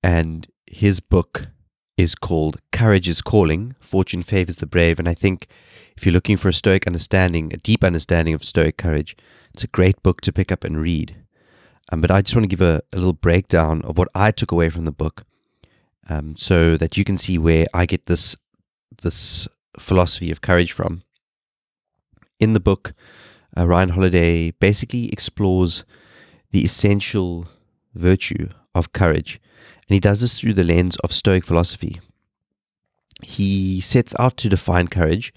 And 0.03 0.47
his 0.67 0.99
book 0.99 1.47
is 1.97 2.13
called 2.13 2.59
Courage 2.71 3.09
is 3.09 3.21
Calling 3.21 3.75
Fortune 3.79 4.23
Favors 4.23 4.57
the 4.57 4.67
Brave. 4.67 4.99
And 4.99 5.09
I 5.09 5.13
think 5.13 5.47
if 5.97 6.05
you're 6.05 6.13
looking 6.13 6.37
for 6.37 6.49
a 6.49 6.53
Stoic 6.53 6.85
understanding, 6.85 7.51
a 7.53 7.57
deep 7.57 7.83
understanding 7.83 8.33
of 8.33 8.43
Stoic 8.43 8.77
courage, 8.77 9.15
it's 9.53 9.63
a 9.63 9.67
great 9.67 10.01
book 10.03 10.21
to 10.21 10.33
pick 10.33 10.51
up 10.51 10.63
and 10.63 10.79
read. 10.79 11.15
Um, 11.91 12.01
but 12.01 12.11
I 12.11 12.21
just 12.21 12.35
want 12.35 12.43
to 12.43 12.55
give 12.55 12.61
a, 12.61 12.81
a, 12.91 12.97
little 12.97 13.13
breakdown 13.13 13.81
of 13.83 13.97
what 13.97 14.09
I 14.15 14.31
took 14.31 14.51
away 14.51 14.69
from 14.69 14.85
the 14.85 14.91
book 14.91 15.23
um, 16.09 16.35
so 16.35 16.77
that 16.77 16.97
you 16.97 17.03
can 17.03 17.17
see 17.17 17.37
where 17.37 17.67
I 17.73 17.85
get 17.85 18.07
this, 18.07 18.35
this 19.01 19.47
philosophy 19.79 20.31
of 20.31 20.41
courage 20.41 20.71
from. 20.71 21.03
In 22.39 22.53
the 22.53 22.59
book, 22.59 22.93
uh, 23.57 23.67
Ryan 23.67 23.89
Holiday 23.89 24.51
basically 24.51 25.09
explores 25.11 25.85
the 26.51 26.63
essential 26.63 27.47
virtue 27.93 28.49
of 28.73 28.93
courage, 28.93 29.39
and 29.87 29.93
he 29.93 29.99
does 29.99 30.21
this 30.21 30.39
through 30.39 30.53
the 30.53 30.63
lens 30.63 30.97
of 30.97 31.13
Stoic 31.13 31.45
philosophy. 31.45 31.99
He 33.21 33.79
sets 33.79 34.13
out 34.19 34.35
to 34.37 34.49
define 34.49 34.89
courage, 34.89 35.33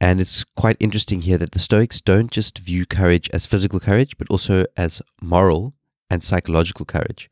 and 0.00 0.20
it's 0.20 0.44
quite 0.44 0.76
interesting 0.78 1.22
here 1.22 1.38
that 1.38 1.50
the 1.50 1.58
Stoics 1.58 2.00
don't 2.00 2.30
just 2.30 2.58
view 2.58 2.86
courage 2.86 3.28
as 3.32 3.46
physical 3.46 3.80
courage, 3.80 4.16
but 4.16 4.28
also 4.30 4.64
as 4.76 5.02
moral 5.20 5.74
and 6.08 6.22
psychological 6.22 6.86
courage. 6.86 7.28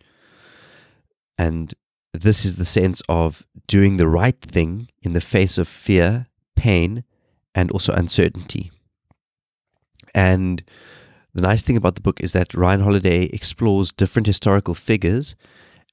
And 1.39 1.73
this 2.13 2.45
is 2.45 2.57
the 2.57 2.65
sense 2.65 3.03
of 3.09 3.47
doing 3.69 3.97
the 3.97 4.09
right 4.09 4.41
thing 4.41 4.89
in 5.03 5.13
the 5.13 5.21
face 5.21 5.59
of 5.59 5.69
fear, 5.69 6.27
pain, 6.57 7.05
and 7.57 7.71
also 7.73 7.93
uncertainty. 7.95 8.71
And 10.15 10.63
the 11.35 11.43
nice 11.43 11.63
thing 11.63 11.77
about 11.77 11.97
the 11.97 12.01
book 12.03 12.21
is 12.21 12.33
that 12.33 12.55
Ryan 12.55 12.83
Holiday 12.83 13.25
explores 13.25 13.91
different 13.91 14.27
historical 14.27 14.75
figures 14.75 15.35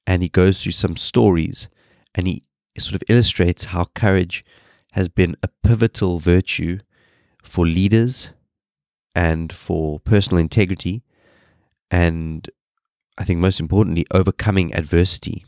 and 0.06 0.22
he 0.22 0.28
goes 0.28 0.62
through 0.62 0.72
some 0.72 0.96
stories 0.96 1.68
and 2.14 2.26
he 2.26 2.44
sort 2.78 2.94
of 2.94 3.02
illustrates 3.08 3.64
how 3.64 3.86
courage 3.94 4.44
has 4.92 5.08
been 5.08 5.36
a 5.42 5.48
pivotal 5.64 6.20
virtue 6.20 6.78
for 7.42 7.66
leaders 7.66 8.30
and 9.14 9.52
for 9.52 9.98
personal 10.00 10.38
integrity 10.38 11.02
and 11.90 12.50
I 13.16 13.24
think 13.24 13.38
most 13.38 13.60
importantly, 13.60 14.06
overcoming 14.12 14.74
adversity. 14.74 15.44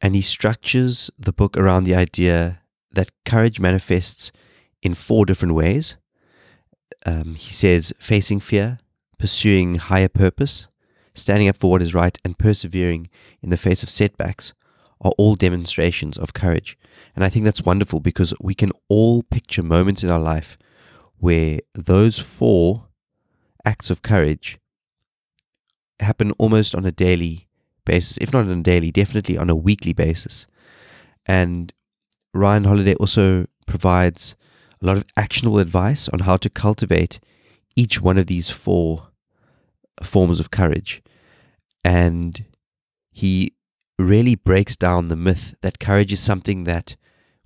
And 0.00 0.14
he 0.14 0.22
structures 0.22 1.10
the 1.18 1.32
book 1.32 1.56
around 1.56 1.84
the 1.84 1.94
idea 1.94 2.60
that 2.92 3.10
courage 3.24 3.58
manifests 3.58 4.30
in 4.86 4.94
four 4.94 5.26
different 5.26 5.54
ways. 5.54 5.96
Um, 7.04 7.34
he 7.34 7.52
says 7.52 7.92
facing 7.98 8.40
fear, 8.40 8.78
pursuing 9.18 9.74
higher 9.74 10.08
purpose, 10.08 10.68
standing 11.14 11.48
up 11.48 11.56
for 11.56 11.70
what 11.70 11.82
is 11.82 11.94
right, 11.94 12.16
and 12.24 12.38
persevering 12.38 13.10
in 13.42 13.50
the 13.50 13.56
face 13.56 13.82
of 13.82 13.90
setbacks 13.90 14.54
are 15.00 15.12
all 15.18 15.34
demonstrations 15.34 16.16
of 16.16 16.32
courage. 16.32 16.78
And 17.14 17.24
I 17.24 17.28
think 17.28 17.44
that's 17.44 17.62
wonderful 17.62 18.00
because 18.00 18.32
we 18.40 18.54
can 18.54 18.72
all 18.88 19.22
picture 19.24 19.62
moments 19.62 20.02
in 20.02 20.10
our 20.10 20.20
life 20.20 20.56
where 21.18 21.58
those 21.74 22.18
four 22.18 22.86
acts 23.64 23.90
of 23.90 24.02
courage 24.02 24.58
happen 26.00 26.30
almost 26.32 26.74
on 26.74 26.84
a 26.84 26.92
daily 26.92 27.48
basis, 27.84 28.18
if 28.18 28.32
not 28.32 28.44
on 28.44 28.60
a 28.60 28.62
daily, 28.62 28.90
definitely 28.90 29.36
on 29.36 29.50
a 29.50 29.54
weekly 29.54 29.92
basis. 29.92 30.46
And 31.26 31.72
Ryan 32.32 32.64
Holiday 32.64 32.94
also 32.94 33.46
provides 33.66 34.36
a 34.82 34.86
lot 34.86 34.96
of 34.96 35.04
actionable 35.16 35.58
advice 35.58 36.08
on 36.08 36.20
how 36.20 36.36
to 36.36 36.50
cultivate 36.50 37.20
each 37.74 38.00
one 38.00 38.18
of 38.18 38.26
these 38.26 38.50
four 38.50 39.08
forms 40.02 40.40
of 40.40 40.50
courage. 40.50 41.02
And 41.84 42.44
he 43.12 43.54
really 43.98 44.34
breaks 44.34 44.76
down 44.76 45.08
the 45.08 45.16
myth 45.16 45.54
that 45.62 45.78
courage 45.78 46.12
is 46.12 46.20
something 46.20 46.64
that 46.64 46.96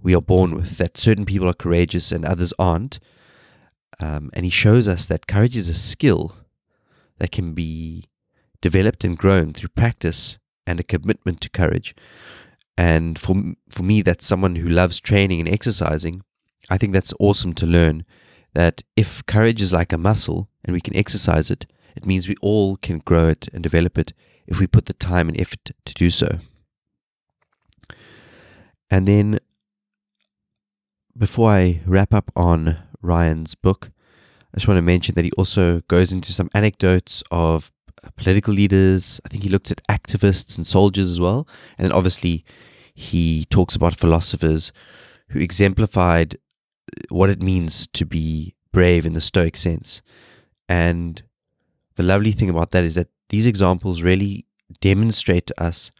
we 0.03 0.15
are 0.15 0.23
born 0.23 0.55
with, 0.55 0.79
that 0.79 0.97
certain 0.97 1.27
people 1.27 1.49
are 1.49 1.55
courageous 1.55 2.11
and 2.11 2.25
others 2.25 2.53
aren't. 2.59 2.99
Um, 4.01 4.31
and 4.33 4.45
he 4.45 4.51
shows 4.51 4.89
us 4.89 5.07
that 5.07 5.27
courage 5.27 5.57
is 5.57 5.69
a 5.69 5.75
skill 5.75 6.35
that 7.19 7.33
can 7.33 7.53
be 7.53 8.09
developed 8.61 9.05
and 9.05 9.17
grown 9.17 9.53
through 9.53 9.69
practice 9.71 10.39
and 10.67 10.81
a 10.81 10.85
commitment 10.85 11.41
to 11.43 11.51
courage. 11.51 11.95
And 12.77 13.19
for 13.19 13.35
for 13.69 13.83
me, 13.83 14.01
that's 14.01 14.27
someone 14.27 14.57
who 14.57 14.69
loves 14.69 15.01
training 15.01 15.41
and 15.41 15.49
exercising. 15.49 16.23
I 16.69 16.79
think 16.79 16.93
that's 16.93 17.15
awesome 17.19 17.55
to 17.55 17.67
learn 17.67 18.05
that 18.55 18.83
if 18.97 19.25
courage 19.27 19.63
is 19.63 19.73
like 19.73 19.93
a 19.93 19.99
muscle 19.99 20.49
and 20.65 20.75
we 20.75 20.81
can 20.81 20.97
exercise 20.97 21.51
it, 21.51 21.67
it 21.97 22.07
means 22.07 22.29
we 22.29 22.37
all 22.41 22.77
can 22.77 22.99
grow 22.99 23.29
it 23.29 23.49
and 23.53 23.63
develop 23.63 23.99
it 23.99 24.13
if 24.47 24.59
we 24.59 24.67
put 24.67 24.87
the 24.87 24.93
time 24.93 25.29
and 25.29 25.41
effort 25.41 25.71
to 25.85 25.95
do 25.95 26.11
so. 26.11 26.39
And 28.91 29.07
then 29.07 29.39
before 31.17 31.51
I 31.51 31.81
wrap 31.87 32.13
up 32.13 32.31
on 32.35 32.79
Ryan's 33.01 33.55
book, 33.55 33.91
I 34.53 34.57
just 34.57 34.67
want 34.67 34.79
to 34.79 34.83
mention 34.83 35.15
that 35.15 35.25
he 35.25 35.31
also 35.33 35.81
goes 35.89 36.13
into 36.13 36.33
some 36.33 36.51
anecdotes 36.55 37.23
of 37.31 37.71
political 38.17 38.53
leaders. 38.53 39.21
I 39.25 39.29
think 39.29 39.45
he 39.45 39.49
looks 39.49 39.71
at 39.71 39.83
activists 39.89 40.57
and 40.57 40.67
soldiers 40.67 41.09
as 41.09 41.21
well. 41.21 41.47
And 41.79 41.85
then 41.85 41.93
obviously, 41.93 42.45
he 42.95 43.45
talks 43.47 43.77
about 43.77 43.95
philosophers 43.95 44.73
who 45.29 45.39
exemplified 45.39 46.37
what 47.09 47.31
it 47.31 47.43
means 47.43 47.87
to 47.89 48.05
be 48.05 48.55
brave 48.73 49.07
in 49.07 49.13
the 49.13 49.21
Stoic 49.21 49.57
sense. 49.57 50.03
And 50.69 51.23
the 51.97 52.03
lovely 52.03 52.33
thing 52.33 52.49
about 52.49 52.71
that 52.71 52.85
is 52.85 52.95
that 52.95 53.09
these 53.29 53.47
examples 53.47 54.03
really 54.03 54.47
demonstrate 54.81 55.47
to 55.49 55.63
us 55.63 55.91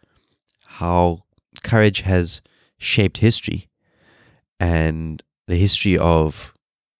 how 0.65 1.23
courage 1.63 2.01
has 2.01 2.41
shaped 2.77 3.17
history 3.17 3.67
and 4.59 5.21
the 5.47 5.57
history 5.57 5.97
of 5.97 6.53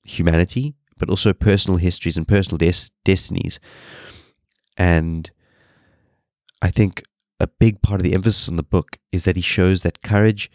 humanity, 0.03 0.75
but 0.97 1.09
also 1.09 1.33
personal 1.33 1.77
histories 1.77 2.17
and 2.17 2.27
personal 2.27 2.57
des- 2.57 2.89
destinies. 3.05 3.59
And 4.77 5.31
I 6.61 6.69
think 6.69 7.03
a 7.39 7.47
big 7.47 7.81
part 7.81 7.99
of 7.99 8.03
the 8.03 8.13
emphasis 8.13 8.49
on 8.49 8.55
the 8.55 8.63
book 8.63 8.97
is 9.11 9.23
that 9.23 9.35
he 9.35 9.41
shows 9.41 9.81
that 9.81 10.01
courage 10.03 10.51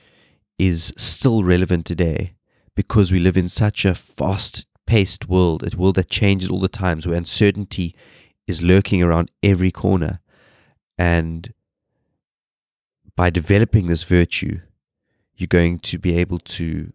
is 0.59 0.93
still 0.97 1.43
relevant 1.43 1.85
today 1.85 2.36
because 2.77 3.11
we 3.11 3.19
live 3.19 3.37
in 3.37 3.49
such 3.49 3.85
a 3.85 3.95
fast 3.95 4.67
paced 4.87 5.29
world, 5.29 5.65
a 5.67 5.77
world 5.77 5.97
that 5.97 6.09
changes 6.09 6.49
all 6.49 6.61
the 6.61 6.69
times, 6.69 7.07
where 7.07 7.17
uncertainty 7.17 7.97
is 8.47 8.63
lurking 8.63 9.03
around 9.03 9.31
every 9.43 9.73
corner. 9.73 10.21
And 10.97 11.53
by 13.17 13.31
developing 13.31 13.87
this 13.87 14.05
virtue, 14.05 14.61
you're 15.35 15.49
going 15.49 15.81
to 15.81 15.99
be 15.99 16.17
able 16.17 16.39
to 16.39 16.93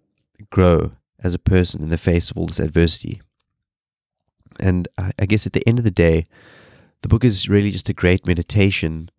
grow 0.49 0.93
as 1.19 1.33
a 1.33 1.39
person 1.39 1.83
in 1.83 1.89
the 1.89 1.97
face 1.97 2.31
of 2.31 2.37
all 2.37 2.47
this 2.47 2.59
adversity. 2.59 3.21
And 4.59 4.87
I 4.97 5.25
guess 5.25 5.45
at 5.45 5.53
the 5.53 5.67
end 5.67 5.79
of 5.79 5.83
the 5.83 5.91
day, 5.91 6.27
the 7.01 7.07
book 7.07 7.23
is 7.23 7.49
really 7.49 7.71
just 7.71 7.89
a 7.89 7.93
great 7.93 8.25
meditation 8.27 9.09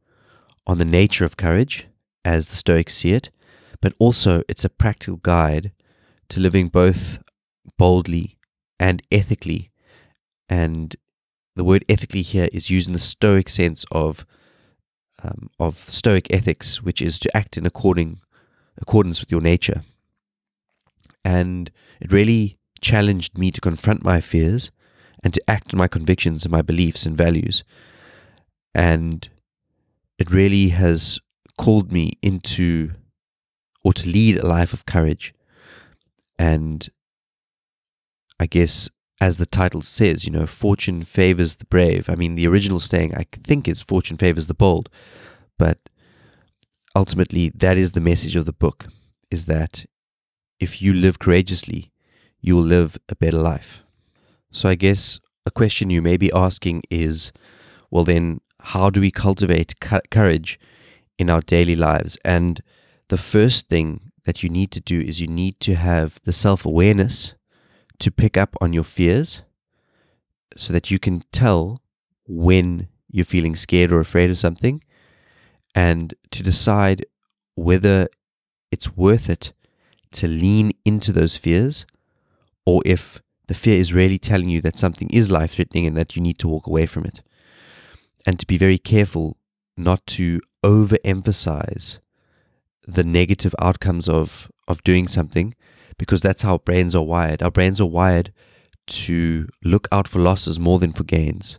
on 0.67 0.79
the 0.79 0.85
nature 0.85 1.25
of 1.25 1.37
courage 1.37 1.87
as 2.25 2.49
the 2.49 2.57
Stoics 2.57 2.95
see 2.95 3.13
it, 3.13 3.31
but 3.81 3.95
also 3.99 4.43
it's 4.49 4.65
a 4.65 4.71
practical 4.71 5.17
guide 5.17 5.73
to 6.33 6.41
living 6.41 6.69
both 6.69 7.19
boldly 7.79 8.39
and 8.79 9.03
ethically. 9.11 9.71
And 10.49 10.97
the 11.57 11.65
word 11.65 11.85
ethically 11.89 12.23
here 12.23 12.49
is 12.53 12.71
used 12.71 12.89
in 12.89 12.93
the 12.93 12.99
Stoic 12.99 13.49
sense 13.49 13.85
of 13.93 14.27
um, 15.23 15.51
of 15.61 15.79
Stoic 15.89 16.33
ethics, 16.33 16.83
which 16.83 17.01
is 17.01 17.19
to 17.21 17.37
act 17.37 17.57
in 17.57 17.65
according 17.65 18.21
accordance 18.77 19.21
with 19.21 19.31
your 19.31 19.41
nature. 19.41 19.83
And 21.25 21.71
it 22.01 22.11
really 22.11 22.59
challenged 22.81 23.39
me 23.39 23.53
to 23.53 23.61
confront 23.61 24.03
my 24.03 24.21
fears 24.21 24.73
and 25.23 25.33
to 25.33 25.41
act 25.47 25.73
on 25.73 25.79
my 25.79 25.87
convictions 25.87 26.45
and 26.45 26.51
my 26.51 26.63
beliefs 26.63 27.07
and 27.07 27.17
values. 27.17 27.63
And 28.75 29.29
it 30.19 30.31
really 30.31 30.71
has 30.71 31.21
called 31.57 31.93
me 31.93 32.13
into 32.23 32.93
or 33.85 33.93
to 33.93 34.09
lead 34.09 34.39
a 34.39 34.47
life 34.47 34.73
of 34.73 34.87
courage. 34.87 35.35
And 36.39 36.89
I 38.41 38.47
guess, 38.47 38.89
as 39.21 39.37
the 39.37 39.47
title 39.47 39.83
says, 39.83 40.25
you 40.25 40.31
know, 40.33 40.47
fortune 40.47 41.05
favors 41.05 41.57
the 41.57 41.65
brave. 41.65 42.09
I 42.09 42.15
mean, 42.15 42.35
the 42.35 42.47
original 42.49 42.81
saying, 42.81 43.15
I 43.15 43.27
think, 43.45 43.69
is 43.69 43.83
fortune 43.83 44.17
favors 44.17 44.47
the 44.47 44.55
bold. 44.55 44.89
But 45.59 45.79
ultimately, 46.97 47.51
that 47.55 47.77
is 47.77 47.93
the 47.93 48.01
message 48.01 48.37
of 48.37 48.47
the 48.47 48.53
book 48.53 48.87
is 49.31 49.45
that 49.47 49.87
if 50.59 50.83
you 50.83 50.93
live 50.93 51.19
courageously, 51.19 51.91
you 52.41 52.57
will 52.57 52.63
live 52.63 52.99
a 53.09 53.17
better 53.17 53.39
life. 53.39 53.83
So 54.51 54.69
I 54.69 54.75
guess 54.75 55.21
a 55.47 55.51
question 55.51 55.91
you 55.91 56.03
may 56.03 56.17
be 56.17 56.33
asking 56.33 56.83
is 56.91 57.33
well, 57.93 58.05
then, 58.05 58.41
how 58.59 58.89
do 58.89 59.01
we 59.01 59.11
cultivate 59.11 59.75
courage 60.11 60.59
in 61.19 61.29
our 61.29 61.43
daily 61.43 61.77
lives? 61.77 62.17
And 62.25 62.63
the 63.09 63.19
first 63.19 63.69
thing 63.69 64.12
that 64.25 64.43
you 64.43 64.49
need 64.49 64.71
to 64.73 64.81
do 64.81 65.01
is 65.01 65.21
you 65.21 65.27
need 65.27 65.59
to 65.61 65.75
have 65.75 66.21
the 66.25 66.33
self 66.33 66.65
awareness 66.65 67.35
to 67.99 68.11
pick 68.11 68.37
up 68.37 68.57
on 68.61 68.73
your 68.73 68.85
fears 68.85 69.43
so 70.57 70.73
that 70.73 70.91
you 70.91 70.99
can 70.99 71.23
tell 71.33 71.81
when 72.27 72.89
you're 73.11 73.25
feeling 73.25 73.57
scared 73.57 73.93
or 73.93 74.01
afraid 74.01 74.31
of 74.31 74.39
something 74.39 74.83
and 75.75 76.15
to 76.31 76.43
decide 76.43 77.05
whether 77.55 78.09
it's 78.71 78.97
worth 78.97 79.29
it 79.29 79.53
to 80.11 80.27
lean 80.27 80.73
into 80.85 81.13
those 81.13 81.37
fears 81.37 81.87
or 82.67 82.83
if 82.85 83.21
the 83.49 83.55
fear 83.55 83.79
is 83.79 83.93
really 83.93 84.19
telling 84.19 84.49
you 84.49 84.61
that 84.61 84.79
something 84.79 85.09
is 85.11 85.31
life 85.31 85.53
threatening 85.53 85.87
and 85.87 85.97
that 85.97 86.17
you 86.17 86.23
need 86.23 86.39
to 86.39 86.49
walk 86.49 86.67
away 86.67 86.87
from 86.87 87.05
it. 87.05 87.23
And 88.27 88.39
to 88.39 88.47
be 88.47 88.57
very 88.57 88.79
careful 88.79 89.37
not 89.77 90.07
to 90.07 90.41
overemphasize 90.65 91.99
the 92.87 93.05
negative 93.05 93.55
outcomes 93.59 94.09
of, 94.09 94.51
of 94.69 94.83
doing 94.85 95.09
something 95.09 95.55
because 95.99 96.21
that's 96.21 96.43
how 96.43 96.59
brains 96.59 96.95
are 96.95 97.03
wired. 97.05 97.43
Our 97.43 97.51
brains 97.51 97.81
are 97.81 97.87
wired 97.87 98.33
to 98.87 99.49
look 99.65 99.89
out 99.93 100.09
for 100.09 100.19
losses 100.19 100.59
more 100.59 100.79
than 100.79 100.93
for 100.93 101.05
gains. 101.05 101.59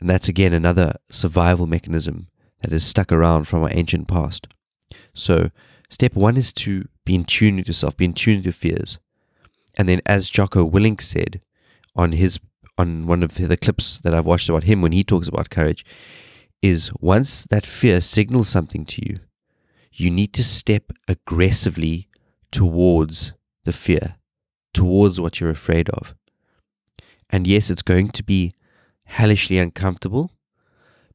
And 0.00 0.10
that's 0.10 0.28
again 0.28 0.52
another 0.52 0.96
survival 1.10 1.66
mechanism 1.66 2.28
that 2.60 2.72
is 2.72 2.84
stuck 2.84 3.12
around 3.12 3.44
from 3.44 3.62
our 3.62 3.70
ancient 3.72 4.08
past. 4.08 4.48
So, 5.14 5.50
step 5.88 6.14
one 6.14 6.36
is 6.36 6.52
to 6.54 6.88
be 7.04 7.14
in 7.14 7.24
tune 7.24 7.56
with 7.56 7.68
yourself, 7.68 7.96
be 7.96 8.06
in 8.06 8.12
tune 8.12 8.36
with 8.38 8.46
your 8.46 8.52
fears. 8.52 8.98
And 9.76 9.88
then, 9.88 10.00
as 10.06 10.30
Jocko 10.30 10.68
Willink 10.68 11.00
said 11.00 11.40
on 11.96 12.12
his 12.12 12.40
on 12.76 13.06
one 13.06 13.22
of 13.22 13.34
the 13.34 13.56
clips 13.56 13.98
that 13.98 14.14
I've 14.14 14.26
watched 14.26 14.48
about 14.48 14.64
him 14.64 14.82
when 14.82 14.92
he 14.92 15.04
talks 15.04 15.28
about 15.28 15.50
courage, 15.50 15.84
is 16.60 16.90
once 17.00 17.44
that 17.44 17.64
fear 17.64 18.00
signals 18.00 18.48
something 18.48 18.84
to 18.86 19.06
you, 19.06 19.20
you 19.94 20.10
need 20.10 20.32
to 20.34 20.44
step 20.44 20.92
aggressively 21.08 22.08
towards 22.50 23.32
the 23.64 23.72
fear, 23.72 24.16
towards 24.72 25.20
what 25.20 25.40
you're 25.40 25.50
afraid 25.50 25.88
of. 25.90 26.14
And 27.30 27.46
yes, 27.46 27.70
it's 27.70 27.82
going 27.82 28.10
to 28.10 28.22
be 28.22 28.52
hellishly 29.04 29.58
uncomfortable, 29.58 30.30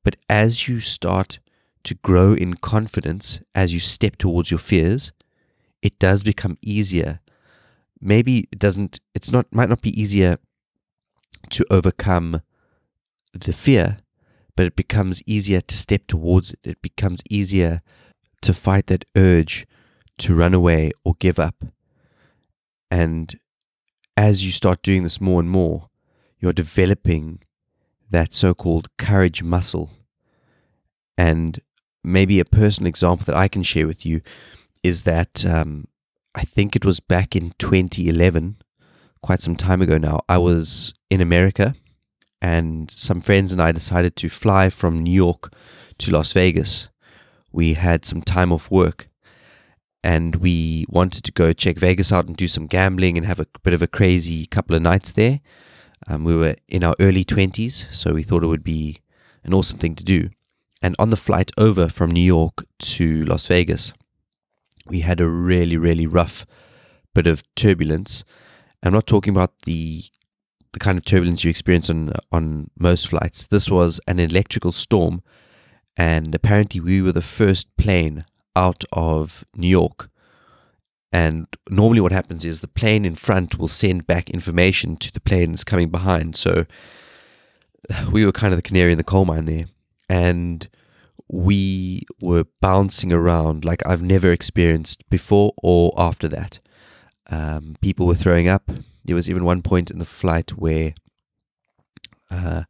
but 0.03 0.15
as 0.29 0.67
you 0.67 0.79
start 0.79 1.39
to 1.83 1.95
grow 1.95 2.33
in 2.33 2.55
confidence, 2.55 3.39
as 3.53 3.73
you 3.73 3.79
step 3.79 4.17
towards 4.17 4.51
your 4.51 4.59
fears, 4.59 5.11
it 5.81 5.99
does 5.99 6.23
become 6.23 6.57
easier 6.61 7.19
maybe 8.01 8.47
it 8.51 8.59
doesn't 8.59 8.99
it's 9.13 9.31
not 9.31 9.45
might 9.53 9.69
not 9.69 9.81
be 9.81 9.99
easier 9.99 10.37
to 11.49 11.65
overcome 11.69 12.41
the 13.33 13.53
fear 13.53 13.97
but 14.55 14.65
it 14.65 14.75
becomes 14.75 15.21
easier 15.25 15.61
to 15.61 15.77
step 15.77 16.07
towards 16.07 16.51
it 16.51 16.59
it 16.63 16.81
becomes 16.81 17.21
easier 17.29 17.81
to 18.41 18.53
fight 18.53 18.87
that 18.87 19.05
urge 19.15 19.67
to 20.17 20.35
run 20.35 20.53
away 20.53 20.91
or 21.03 21.15
give 21.19 21.39
up 21.39 21.65
and 22.91 23.39
as 24.17 24.43
you 24.43 24.51
start 24.51 24.81
doing 24.83 25.03
this 25.03 25.21
more 25.21 25.39
and 25.39 25.49
more 25.49 25.89
you're 26.39 26.53
developing 26.53 27.39
that 28.09 28.33
so-called 28.33 28.89
courage 28.97 29.43
muscle 29.43 29.91
and 31.17 31.61
maybe 32.03 32.39
a 32.39 32.45
personal 32.45 32.87
example 32.87 33.25
that 33.25 33.35
i 33.35 33.47
can 33.47 33.63
share 33.63 33.87
with 33.87 34.05
you 34.05 34.21
is 34.83 35.03
that 35.03 35.45
um, 35.45 35.87
I 36.35 36.43
think 36.43 36.75
it 36.75 36.85
was 36.85 36.99
back 36.99 37.35
in 37.35 37.53
2011, 37.57 38.57
quite 39.21 39.41
some 39.41 39.55
time 39.55 39.81
ago 39.81 39.97
now. 39.97 40.21
I 40.29 40.37
was 40.37 40.93
in 41.09 41.21
America 41.21 41.75
and 42.41 42.89
some 42.89 43.21
friends 43.21 43.51
and 43.51 43.61
I 43.61 43.71
decided 43.71 44.15
to 44.17 44.29
fly 44.29 44.69
from 44.69 44.99
New 44.99 45.13
York 45.13 45.51
to 45.97 46.11
Las 46.11 46.31
Vegas. 46.33 46.88
We 47.51 47.73
had 47.73 48.05
some 48.05 48.21
time 48.21 48.51
off 48.51 48.69
work 48.69 49.09
and 50.03 50.37
we 50.37 50.85
wanted 50.87 51.23
to 51.25 51.31
go 51.31 51.53
check 51.53 51.77
Vegas 51.77 52.11
out 52.11 52.27
and 52.27 52.37
do 52.37 52.47
some 52.47 52.67
gambling 52.67 53.17
and 53.17 53.25
have 53.25 53.39
a 53.39 53.47
bit 53.63 53.73
of 53.73 53.81
a 53.81 53.87
crazy 53.87 54.45
couple 54.45 54.75
of 54.75 54.81
nights 54.81 55.11
there. 55.11 55.41
Um, 56.07 56.23
we 56.23 56.35
were 56.35 56.55
in 56.67 56.83
our 56.83 56.95
early 56.99 57.25
20s, 57.25 57.93
so 57.93 58.13
we 58.13 58.23
thought 58.23 58.43
it 58.43 58.47
would 58.47 58.63
be 58.63 59.01
an 59.43 59.53
awesome 59.53 59.77
thing 59.77 59.95
to 59.95 60.03
do. 60.03 60.29
And 60.81 60.95
on 60.97 61.09
the 61.09 61.17
flight 61.17 61.51
over 61.57 61.89
from 61.89 62.11
New 62.11 62.23
York 62.23 62.65
to 62.79 63.25
Las 63.25 63.47
Vegas, 63.47 63.93
we 64.87 65.01
had 65.01 65.19
a 65.19 65.27
really, 65.27 65.75
really 65.75 66.07
rough 66.07 66.45
bit 67.13 67.27
of 67.27 67.43
turbulence. 67.55 68.23
I'm 68.81 68.93
not 68.93 69.07
talking 69.07 69.33
about 69.33 69.53
the 69.65 70.03
the 70.71 70.79
kind 70.79 70.99
of 70.99 71.03
turbulence 71.03 71.43
you 71.43 71.49
experience 71.49 71.89
on 71.89 72.13
on 72.31 72.69
most 72.79 73.09
flights. 73.09 73.47
This 73.47 73.69
was 73.69 73.99
an 74.07 74.19
electrical 74.19 74.71
storm, 74.71 75.21
and 75.99 76.33
apparently 76.33 76.79
we 76.79 77.01
were 77.01 77.11
the 77.11 77.21
first 77.21 77.75
plane 77.75 78.23
out 78.55 78.85
of 78.93 79.43
New 79.53 79.67
York. 79.67 80.09
And 81.11 81.45
normally, 81.69 81.99
what 81.99 82.13
happens 82.13 82.45
is 82.45 82.61
the 82.61 82.69
plane 82.69 83.03
in 83.03 83.15
front 83.15 83.59
will 83.59 83.67
send 83.67 84.07
back 84.07 84.29
information 84.29 84.95
to 84.95 85.11
the 85.11 85.19
planes 85.19 85.65
coming 85.65 85.89
behind. 85.89 86.37
So 86.37 86.65
we 88.11 88.25
were 88.25 88.31
kind 88.31 88.53
of 88.53 88.57
the 88.57 88.67
canary 88.67 88.93
in 88.93 88.97
the 88.97 89.03
coal 89.03 89.25
mine 89.25 89.43
there. 89.43 89.65
And 90.07 90.69
we 91.27 92.03
were 92.21 92.45
bouncing 92.61 93.11
around 93.11 93.65
like 93.65 93.85
I've 93.85 94.01
never 94.01 94.31
experienced 94.31 95.07
before 95.09 95.51
or 95.61 95.93
after 95.97 96.29
that. 96.29 96.59
Um, 97.29 97.75
people 97.81 98.07
were 98.07 98.15
throwing 98.15 98.47
up. 98.47 98.71
There 99.03 99.17
was 99.17 99.29
even 99.29 99.43
one 99.43 99.61
point 99.61 99.91
in 99.91 99.99
the 99.99 100.05
flight 100.05 100.51
where 100.51 100.93
uh, 102.31 102.63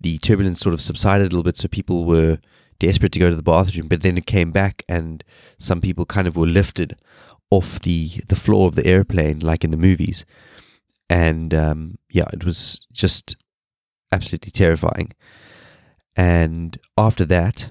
the 0.00 0.18
turbulence 0.18 0.60
sort 0.60 0.72
of 0.72 0.80
subsided 0.80 1.24
a 1.24 1.30
little 1.30 1.42
bit, 1.42 1.56
so 1.56 1.66
people 1.66 2.04
were 2.04 2.38
desperate 2.78 3.12
to 3.12 3.18
go 3.18 3.30
to 3.30 3.36
the 3.36 3.42
bathroom. 3.42 3.88
But 3.88 4.02
then 4.02 4.18
it 4.18 4.26
came 4.26 4.52
back, 4.52 4.82
and 4.88 5.22
some 5.58 5.80
people 5.80 6.06
kind 6.06 6.26
of 6.26 6.36
were 6.36 6.46
lifted 6.46 6.96
off 7.50 7.80
the 7.80 8.08
the 8.28 8.36
floor 8.36 8.66
of 8.68 8.74
the 8.74 8.86
airplane, 8.86 9.40
like 9.40 9.64
in 9.64 9.70
the 9.70 9.76
movies. 9.76 10.24
And 11.08 11.54
um, 11.54 11.98
yeah, 12.10 12.28
it 12.32 12.44
was 12.44 12.86
just 12.92 13.36
absolutely 14.12 14.50
terrifying. 14.50 15.12
And 16.16 16.78
after 16.96 17.24
that, 17.26 17.70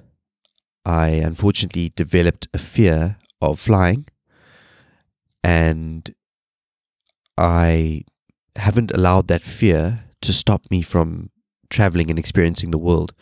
I 0.85 1.09
unfortunately 1.09 1.91
developed 1.95 2.47
a 2.53 2.57
fear 2.57 3.17
of 3.41 3.59
flying, 3.59 4.07
and 5.43 6.13
I 7.37 8.03
haven't 8.55 8.91
allowed 8.91 9.27
that 9.27 9.41
fear 9.41 10.05
to 10.21 10.31
stop 10.31 10.69
me 10.69 10.81
from 10.81 11.31
traveling 11.69 12.09
and 12.09 12.17
experiencing 12.17 12.71
the 12.71 12.77
world. 12.77 13.13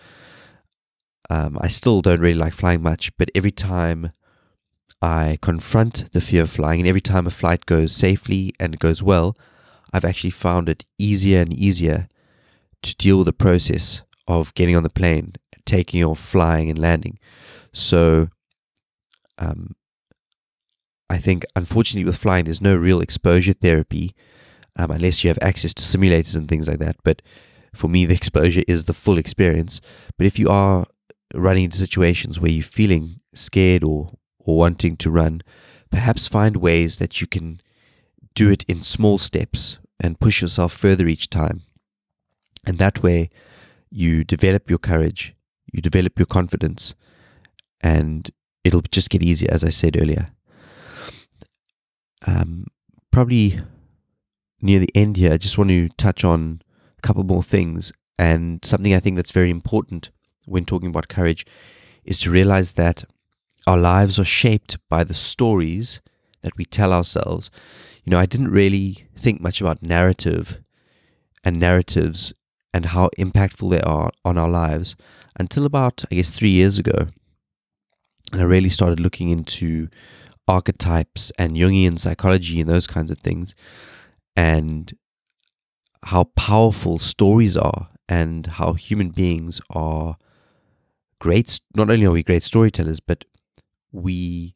Um, 1.29 1.57
I 1.61 1.67
still 1.67 2.01
don't 2.01 2.19
really 2.19 2.37
like 2.37 2.53
flying 2.53 2.81
much, 2.83 3.15
but 3.17 3.29
every 3.33 3.51
time 3.51 4.11
I 5.01 5.37
confront 5.41 6.11
the 6.13 6.21
fear 6.21 6.43
of 6.43 6.51
flying, 6.51 6.81
and 6.81 6.87
every 6.87 7.01
time 7.01 7.27
a 7.27 7.31
flight 7.31 7.65
goes 7.65 7.93
safely 7.93 8.53
and 8.59 8.79
goes 8.79 9.01
well, 9.01 9.37
I've 9.93 10.05
actually 10.05 10.31
found 10.31 10.69
it 10.69 10.85
easier 10.97 11.41
and 11.41 11.53
easier 11.53 12.07
to 12.81 12.95
deal 12.95 13.17
with 13.17 13.25
the 13.25 13.33
process 13.33 14.01
of 14.27 14.53
getting 14.53 14.75
on 14.75 14.83
the 14.83 14.89
plane, 14.89 15.33
taking 15.65 16.03
off, 16.03 16.19
flying, 16.19 16.69
and 16.69 16.79
landing. 16.79 17.19
So, 17.71 18.29
um, 19.37 19.75
I 21.09 21.17
think 21.17 21.45
unfortunately 21.55 22.05
with 22.05 22.17
flying, 22.17 22.45
there's 22.45 22.61
no 22.61 22.75
real 22.75 23.01
exposure 23.01 23.53
therapy 23.53 24.15
um, 24.75 24.91
unless 24.91 25.23
you 25.23 25.27
have 25.27 25.39
access 25.41 25.73
to 25.75 25.83
simulators 25.83 26.35
and 26.35 26.47
things 26.47 26.67
like 26.67 26.79
that. 26.79 26.95
But 27.03 27.21
for 27.73 27.87
me, 27.87 28.05
the 28.05 28.15
exposure 28.21 28.63
is 28.67 28.85
the 28.85 28.93
full 28.93 29.17
experience. 29.17 29.81
But 30.17 30.27
if 30.27 30.39
you 30.39 30.49
are 30.49 30.85
running 31.33 31.65
into 31.65 31.77
situations 31.77 32.39
where 32.39 32.51
you're 32.51 32.63
feeling 32.63 33.19
scared 33.33 33.83
or, 33.83 34.11
or 34.39 34.57
wanting 34.57 34.97
to 34.97 35.11
run, 35.11 35.41
perhaps 35.89 36.27
find 36.27 36.57
ways 36.57 36.97
that 36.97 37.21
you 37.21 37.27
can 37.27 37.61
do 38.35 38.49
it 38.49 38.63
in 38.67 38.81
small 38.81 39.17
steps 39.17 39.77
and 39.99 40.19
push 40.19 40.41
yourself 40.41 40.73
further 40.73 41.07
each 41.07 41.29
time. 41.29 41.61
And 42.65 42.77
that 42.77 43.03
way, 43.03 43.29
you 43.89 44.23
develop 44.23 44.69
your 44.69 44.79
courage, 44.79 45.35
you 45.71 45.81
develop 45.81 46.17
your 46.17 46.25
confidence, 46.25 46.95
and 47.81 48.29
it'll 48.63 48.81
just 48.81 49.09
get 49.09 49.21
easier, 49.21 49.51
as 49.51 49.63
I 49.63 49.69
said 49.69 49.99
earlier. 50.01 50.31
Um, 52.25 52.67
probably 53.11 53.59
near 54.61 54.79
the 54.79 54.89
end 54.95 55.17
here, 55.17 55.33
I 55.33 55.37
just 55.37 55.57
want 55.57 55.69
to 55.69 55.89
touch 55.89 56.23
on 56.23 56.61
a 56.97 57.01
couple 57.01 57.23
more 57.23 57.43
things. 57.43 57.91
And 58.17 58.63
something 58.63 58.93
I 58.93 58.99
think 58.99 59.15
that's 59.17 59.31
very 59.31 59.49
important 59.49 60.09
when 60.45 60.65
talking 60.65 60.89
about 60.89 61.07
courage 61.07 61.45
is 62.03 62.19
to 62.19 62.31
realize 62.31 62.73
that 62.73 63.03
our 63.65 63.77
lives 63.77 64.19
are 64.19 64.25
shaped 64.25 64.77
by 64.89 65.03
the 65.03 65.13
stories 65.13 66.01
that 66.41 66.57
we 66.57 66.65
tell 66.65 66.93
ourselves. 66.93 67.49
You 68.03 68.11
know, 68.11 68.19
I 68.19 68.25
didn't 68.25 68.51
really 68.51 69.07
think 69.17 69.39
much 69.41 69.61
about 69.61 69.81
narrative 69.81 70.59
and 71.43 71.59
narratives 71.59 72.33
and 72.73 72.87
how 72.87 73.09
impactful 73.17 73.69
they 73.69 73.81
are 73.81 74.11
on 74.25 74.37
our 74.37 74.49
lives 74.49 74.95
until 75.39 75.65
about, 75.65 76.03
I 76.11 76.15
guess, 76.15 76.29
three 76.29 76.49
years 76.49 76.77
ago. 76.77 77.07
And 78.31 78.41
I 78.41 78.45
really 78.45 78.69
started 78.69 78.99
looking 78.99 79.29
into 79.29 79.89
archetypes 80.47 81.31
and 81.37 81.53
Jungian 81.53 81.97
psychology 81.97 82.59
and 82.59 82.69
those 82.69 82.87
kinds 82.87 83.11
of 83.11 83.19
things 83.19 83.55
and 84.35 84.93
how 86.03 86.25
powerful 86.35 86.99
stories 86.99 87.55
are 87.55 87.89
and 88.09 88.45
how 88.47 88.73
human 88.73 89.09
beings 89.09 89.61
are 89.69 90.17
great 91.23 91.61
not 91.73 91.89
only 91.89 92.05
are 92.05 92.11
we 92.11 92.21
great 92.21 92.43
storytellers 92.43 92.99
but 92.99 93.23
we 93.93 94.53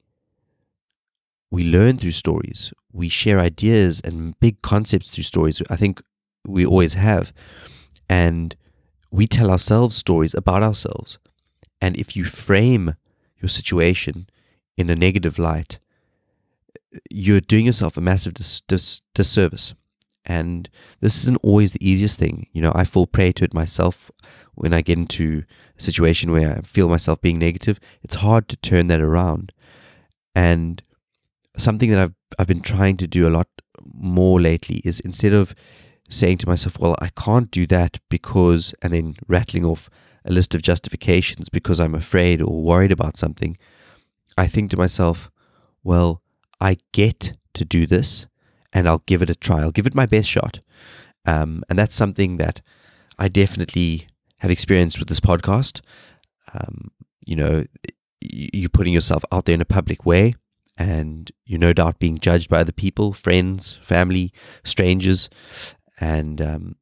we 1.50 1.64
learn 1.64 1.98
through 1.98 2.12
stories. 2.12 2.74
We 2.92 3.08
share 3.08 3.40
ideas 3.40 4.02
and 4.04 4.38
big 4.42 4.62
concepts 4.62 5.10
through 5.10 5.24
stories 5.24 5.62
i 5.70 5.78
think 5.78 6.02
we 6.46 6.66
always 6.66 6.96
have. 6.96 7.32
And 8.10 8.56
we 9.12 9.28
tell 9.28 9.50
ourselves 9.52 9.96
stories 9.96 10.34
about 10.34 10.64
ourselves. 10.64 11.20
And 11.82 11.96
if 12.04 12.16
you 12.18 12.26
frame 12.26 12.96
your 13.42 13.50
situation 13.50 14.28
in 14.78 14.90
a 14.90 14.96
negative 14.96 15.40
light 15.40 15.80
you're 17.12 17.42
doing 17.54 17.66
yourself 17.66 17.98
a 17.98 18.02
massive 18.02 18.34
dis- 18.34 18.62
dis- 18.62 19.02
disservice. 19.14 19.74
And 20.28 20.70
this 21.00 21.24
isn't 21.24 21.40
always 21.42 21.72
the 21.72 21.90
easiest 21.90 22.20
thing. 22.20 22.48
You 22.52 22.62
know, 22.62 22.74
I 22.76 22.84
fall 22.84 23.08
prey 23.08 23.32
to 23.32 23.46
it 23.46 23.54
myself 23.54 24.12
when 24.56 24.74
I 24.74 24.82
get 24.82 24.98
into 24.98 25.44
a 25.78 25.82
situation 25.82 26.32
where 26.32 26.58
I 26.58 26.62
feel 26.62 26.90
myself 26.90 27.22
being 27.22 27.40
negative. 27.40 27.80
It's 28.04 28.16
hard 28.16 28.50
to 28.50 28.58
turn 28.58 28.88
that 28.88 29.00
around. 29.00 29.54
And 30.36 30.84
something 31.58 31.90
that 31.90 32.00
I've 32.00 32.14
I've 32.38 32.48
been 32.48 32.62
trying 32.62 32.98
to 32.98 33.08
do 33.08 33.28
a 33.28 33.32
lot 33.32 33.48
more 33.94 34.40
lately 34.40 34.82
is 34.84 35.00
instead 35.00 35.34
of 35.34 35.56
saying 36.10 36.40
to 36.40 36.48
myself, 36.48 36.78
well, 36.80 36.96
I 37.02 37.10
can't 37.10 37.50
do 37.50 37.66
that 37.68 38.00
because, 38.10 38.76
and 38.82 38.94
then 38.94 39.16
rattling 39.28 39.66
off 39.66 39.90
a 40.26 40.32
list 40.32 40.54
of 40.54 40.62
justifications 40.62 41.50
because 41.50 41.80
I'm 41.80 41.96
afraid 41.96 42.42
or 42.42 42.62
worried 42.62 42.92
about 42.92 43.18
something, 43.18 43.58
I 44.38 44.48
think 44.48 44.72
to 44.72 44.78
myself, 44.78 45.32
well, 45.84 46.22
I 46.60 46.78
get 46.92 47.34
to 47.54 47.66
do 47.66 47.86
this 47.86 48.28
and 48.74 48.88
I'll 48.88 49.04
give 49.06 49.22
it 49.22 49.30
a 49.30 49.36
try. 49.36 49.62
I'll 49.62 49.72
give 49.72 49.88
it 49.88 49.96
my 49.96 50.06
best 50.06 50.30
shot. 50.30 50.60
Um, 51.26 51.64
and 51.70 51.78
that's 51.78 51.96
something 51.96 52.38
that 52.38 52.62
I 53.20 53.28
definitely 53.28 54.08
have 54.38 54.52
experienced 54.52 55.00
with 55.00 55.08
this 55.08 55.20
podcast. 55.20 55.82
Um, 56.54 56.92
you 57.26 57.36
know, 57.36 57.66
you're 58.22 58.70
putting 58.70 58.94
yourself 58.94 59.24
out 59.32 59.46
there 59.46 59.56
in 59.56 59.62
a 59.62 59.66
public 59.66 60.06
way 60.06 60.36
and 60.78 61.32
you're 61.46 61.60
no 61.60 61.74
doubt 61.74 62.00
being 62.00 62.20
judged 62.20 62.50
by 62.50 62.60
other 62.60 62.72
people, 62.72 63.14
friends, 63.14 63.80
family, 63.82 64.32
strangers. 64.64 65.30
And 66.00 66.42
um, 66.42 66.76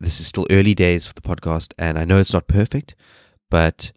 this 0.00 0.20
is 0.20 0.26
still 0.26 0.46
early 0.50 0.74
days 0.74 1.06
for 1.06 1.14
the 1.14 1.20
podcast. 1.20 1.72
And 1.78 1.98
I 1.98 2.04
know 2.04 2.18
it's 2.18 2.32
not 2.32 2.48
perfect, 2.48 2.94
but 3.50 3.92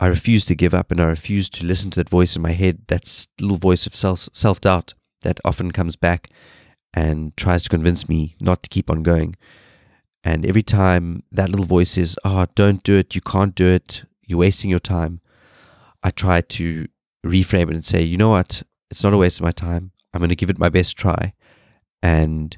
I 0.00 0.06
refuse 0.06 0.44
to 0.46 0.54
give 0.54 0.74
up 0.74 0.90
and 0.90 1.00
I 1.00 1.04
refuse 1.04 1.48
to 1.50 1.64
listen 1.64 1.90
to 1.92 2.00
that 2.00 2.08
voice 2.08 2.34
in 2.34 2.42
my 2.42 2.52
head, 2.52 2.82
that 2.88 3.26
little 3.40 3.58
voice 3.58 3.86
of 3.86 3.94
self 3.94 4.28
self 4.32 4.60
doubt 4.60 4.94
that 5.22 5.40
often 5.44 5.72
comes 5.72 5.96
back 5.96 6.30
and 6.94 7.36
tries 7.36 7.62
to 7.64 7.68
convince 7.68 8.08
me 8.08 8.34
not 8.40 8.62
to 8.62 8.68
keep 8.68 8.90
on 8.90 9.02
going. 9.02 9.36
And 10.24 10.46
every 10.46 10.62
time 10.62 11.24
that 11.32 11.48
little 11.48 11.66
voice 11.66 11.90
says, 11.92 12.16
Oh, 12.24 12.46
don't 12.54 12.82
do 12.82 12.96
it, 12.96 13.14
you 13.14 13.20
can't 13.20 13.54
do 13.54 13.66
it, 13.66 14.04
you're 14.22 14.38
wasting 14.38 14.70
your 14.70 14.78
time, 14.78 15.20
I 16.02 16.10
try 16.10 16.40
to 16.40 16.86
reframe 17.24 17.70
it 17.70 17.74
and 17.74 17.84
say, 17.84 18.02
You 18.02 18.16
know 18.16 18.30
what? 18.30 18.62
It's 18.90 19.02
not 19.02 19.14
a 19.14 19.16
waste 19.16 19.40
of 19.40 19.44
my 19.44 19.52
time. 19.52 19.92
I'm 20.12 20.20
going 20.20 20.28
to 20.28 20.36
give 20.36 20.50
it 20.50 20.58
my 20.58 20.68
best 20.68 20.96
try. 20.96 21.32
And 22.02 22.56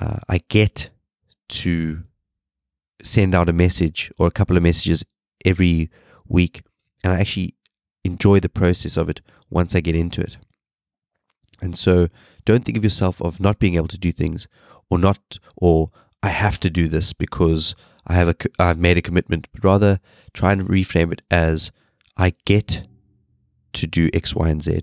uh, 0.00 0.20
I 0.28 0.40
get 0.48 0.90
to 1.48 2.04
send 3.02 3.34
out 3.34 3.48
a 3.48 3.52
message 3.52 4.12
or 4.18 4.26
a 4.26 4.30
couple 4.30 4.56
of 4.56 4.62
messages 4.62 5.04
every 5.44 5.90
week. 6.28 6.62
And 7.02 7.12
I 7.12 7.20
actually 7.20 7.54
enjoy 8.04 8.40
the 8.40 8.48
process 8.48 8.96
of 8.96 9.08
it 9.08 9.20
once 9.50 9.74
I 9.74 9.80
get 9.80 9.96
into 9.96 10.20
it. 10.20 10.36
And 11.64 11.78
so 11.78 12.08
don't 12.44 12.62
think 12.62 12.76
of 12.76 12.84
yourself 12.84 13.22
of 13.22 13.40
not 13.40 13.58
being 13.58 13.76
able 13.76 13.88
to 13.88 13.98
do 13.98 14.12
things 14.12 14.46
or 14.90 14.98
not, 14.98 15.38
or 15.56 15.90
I 16.22 16.28
have 16.28 16.60
to 16.60 16.68
do 16.68 16.88
this 16.88 17.14
because 17.14 17.74
I 18.06 18.12
have 18.12 18.28
a, 18.28 18.36
I've 18.58 18.78
made 18.78 18.98
a 18.98 19.02
commitment, 19.02 19.48
but 19.50 19.64
rather 19.64 19.98
try 20.34 20.52
and 20.52 20.68
reframe 20.68 21.10
it 21.10 21.22
as 21.30 21.72
I 22.18 22.34
get 22.44 22.86
to 23.72 23.86
do 23.86 24.10
X, 24.12 24.34
Y, 24.34 24.46
and 24.50 24.62
Z. 24.62 24.82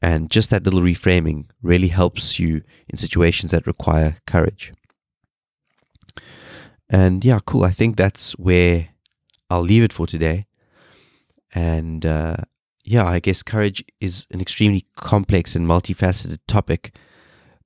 And 0.00 0.30
just 0.30 0.48
that 0.48 0.64
little 0.64 0.80
reframing 0.80 1.50
really 1.62 1.88
helps 1.88 2.38
you 2.38 2.62
in 2.88 2.96
situations 2.96 3.50
that 3.50 3.66
require 3.66 4.16
courage. 4.26 4.72
And 6.88 7.22
yeah, 7.22 7.40
cool. 7.44 7.64
I 7.64 7.72
think 7.72 7.96
that's 7.96 8.32
where 8.32 8.88
I'll 9.50 9.60
leave 9.60 9.82
it 9.82 9.92
for 9.92 10.06
today. 10.06 10.46
And 11.54 12.06
uh, 12.06 12.36
yeah, 12.84 13.06
I 13.06 13.18
guess 13.18 13.42
courage 13.42 13.84
is 14.00 14.26
an 14.30 14.40
extremely 14.40 14.86
complex 14.96 15.56
and 15.56 15.66
multifaceted 15.66 16.38
topic, 16.46 16.96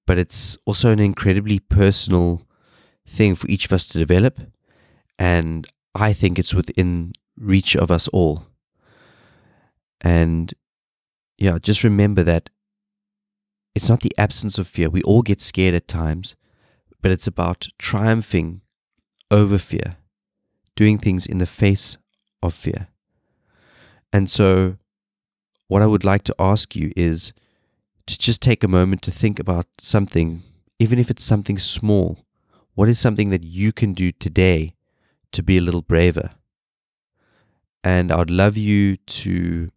but 0.06 0.18
it's 0.18 0.56
also 0.64 0.92
an 0.92 1.00
incredibly 1.00 1.58
personal 1.58 2.46
thing 3.06 3.34
for 3.34 3.48
each 3.48 3.64
of 3.64 3.72
us 3.72 3.86
to 3.88 3.98
develop. 3.98 4.38
And 5.18 5.66
I 5.94 6.12
think 6.12 6.38
it's 6.38 6.54
within 6.54 7.12
reach 7.36 7.76
of 7.76 7.90
us 7.90 8.06
all. 8.08 8.46
And 10.00 10.54
yeah, 11.36 11.58
just 11.60 11.82
remember 11.82 12.22
that 12.22 12.50
it's 13.74 13.88
not 13.88 14.00
the 14.00 14.14
absence 14.16 14.58
of 14.58 14.68
fear. 14.68 14.88
We 14.88 15.02
all 15.02 15.22
get 15.22 15.40
scared 15.40 15.74
at 15.74 15.88
times, 15.88 16.36
but 17.02 17.10
it's 17.10 17.26
about 17.26 17.68
triumphing 17.78 18.60
over 19.30 19.58
fear 19.58 19.96
doing 20.78 20.96
things 20.96 21.26
in 21.26 21.38
the 21.38 21.46
face 21.46 21.98
of 22.40 22.54
fear. 22.54 22.86
And 24.12 24.30
so, 24.30 24.76
what 25.68 25.82
I 25.82 25.86
would 25.86 26.04
like 26.04 26.24
to 26.24 26.34
ask 26.38 26.74
you 26.74 26.92
is 26.96 27.32
to 28.06 28.18
just 28.18 28.40
take 28.42 28.64
a 28.64 28.68
moment 28.68 29.02
to 29.02 29.10
think 29.10 29.38
about 29.38 29.66
something, 29.78 30.42
even 30.78 30.98
if 30.98 31.10
it's 31.10 31.22
something 31.22 31.58
small. 31.58 32.18
What 32.74 32.88
is 32.88 32.98
something 32.98 33.30
that 33.30 33.44
you 33.44 33.72
can 33.72 33.92
do 33.92 34.10
today 34.10 34.74
to 35.32 35.42
be 35.42 35.58
a 35.58 35.60
little 35.60 35.82
braver? 35.82 36.30
And 37.84 38.10
I'd 38.10 38.30
love 38.30 38.56
you 38.56 38.96
to 38.96 39.68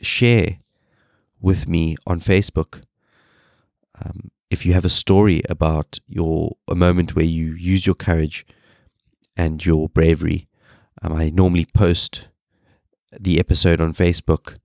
share 0.00 0.58
with 1.40 1.68
me 1.68 1.96
on 2.06 2.20
Facebook. 2.20 2.82
Um, 4.02 4.30
if 4.50 4.64
you 4.64 4.72
have 4.72 4.84
a 4.84 4.90
story 4.90 5.42
about 5.48 5.98
your 6.06 6.56
a 6.68 6.74
moment 6.74 7.14
where 7.14 7.24
you 7.24 7.52
use 7.54 7.84
your 7.86 7.94
courage 7.94 8.46
and 9.36 9.64
your 9.64 9.88
bravery, 9.88 10.48
um, 11.02 11.12
I 11.12 11.30
normally 11.30 11.66
post 11.66 12.28
the 13.12 13.38
episode 13.38 13.80
on 13.80 13.92
Facebook 13.92 14.56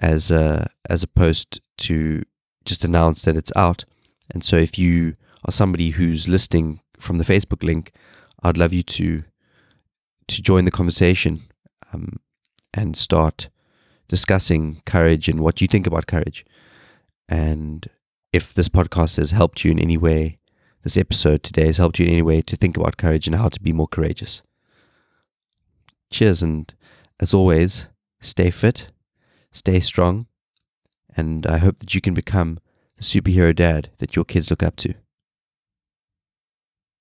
as 0.00 0.30
a 0.30 0.68
as 0.88 1.04
post 1.04 1.60
to 1.78 2.22
just 2.64 2.84
announce 2.84 3.22
that 3.22 3.36
it's 3.36 3.52
out. 3.56 3.84
And 4.30 4.44
so 4.44 4.56
if 4.56 4.78
you 4.78 5.16
are 5.44 5.52
somebody 5.52 5.90
who's 5.90 6.28
listening 6.28 6.80
from 6.98 7.18
the 7.18 7.24
Facebook 7.24 7.62
link, 7.62 7.92
I'd 8.42 8.58
love 8.58 8.72
you 8.72 8.82
to 8.82 9.22
to 10.28 10.42
join 10.42 10.64
the 10.64 10.70
conversation 10.70 11.42
um, 11.92 12.18
and 12.74 12.96
start 12.96 13.48
discussing 14.08 14.82
courage 14.84 15.28
and 15.28 15.40
what 15.40 15.60
you 15.60 15.68
think 15.68 15.86
about 15.86 16.06
courage. 16.06 16.44
And 17.28 17.88
if 18.32 18.52
this 18.52 18.68
podcast 18.68 19.16
has 19.16 19.30
helped 19.30 19.64
you 19.64 19.70
in 19.70 19.78
any 19.78 19.96
way, 19.96 20.38
this 20.82 20.96
episode 20.96 21.42
today 21.42 21.66
has 21.66 21.78
helped 21.78 21.98
you 21.98 22.06
in 22.06 22.12
any 22.12 22.22
way 22.22 22.42
to 22.42 22.56
think 22.56 22.76
about 22.76 22.96
courage 22.96 23.26
and 23.26 23.36
how 23.36 23.48
to 23.48 23.60
be 23.60 23.72
more 23.72 23.88
courageous. 23.88 24.42
Cheers, 26.10 26.42
and 26.42 26.72
as 27.18 27.34
always, 27.34 27.88
stay 28.20 28.50
fit, 28.50 28.88
stay 29.52 29.80
strong, 29.80 30.26
and 31.16 31.46
I 31.46 31.58
hope 31.58 31.78
that 31.78 31.94
you 31.94 32.00
can 32.00 32.14
become 32.14 32.58
the 32.96 33.04
superhero 33.04 33.54
dad 33.54 33.90
that 33.98 34.16
your 34.16 34.24
kids 34.24 34.50
look 34.50 34.62
up 34.62 34.76
to. 34.76 34.94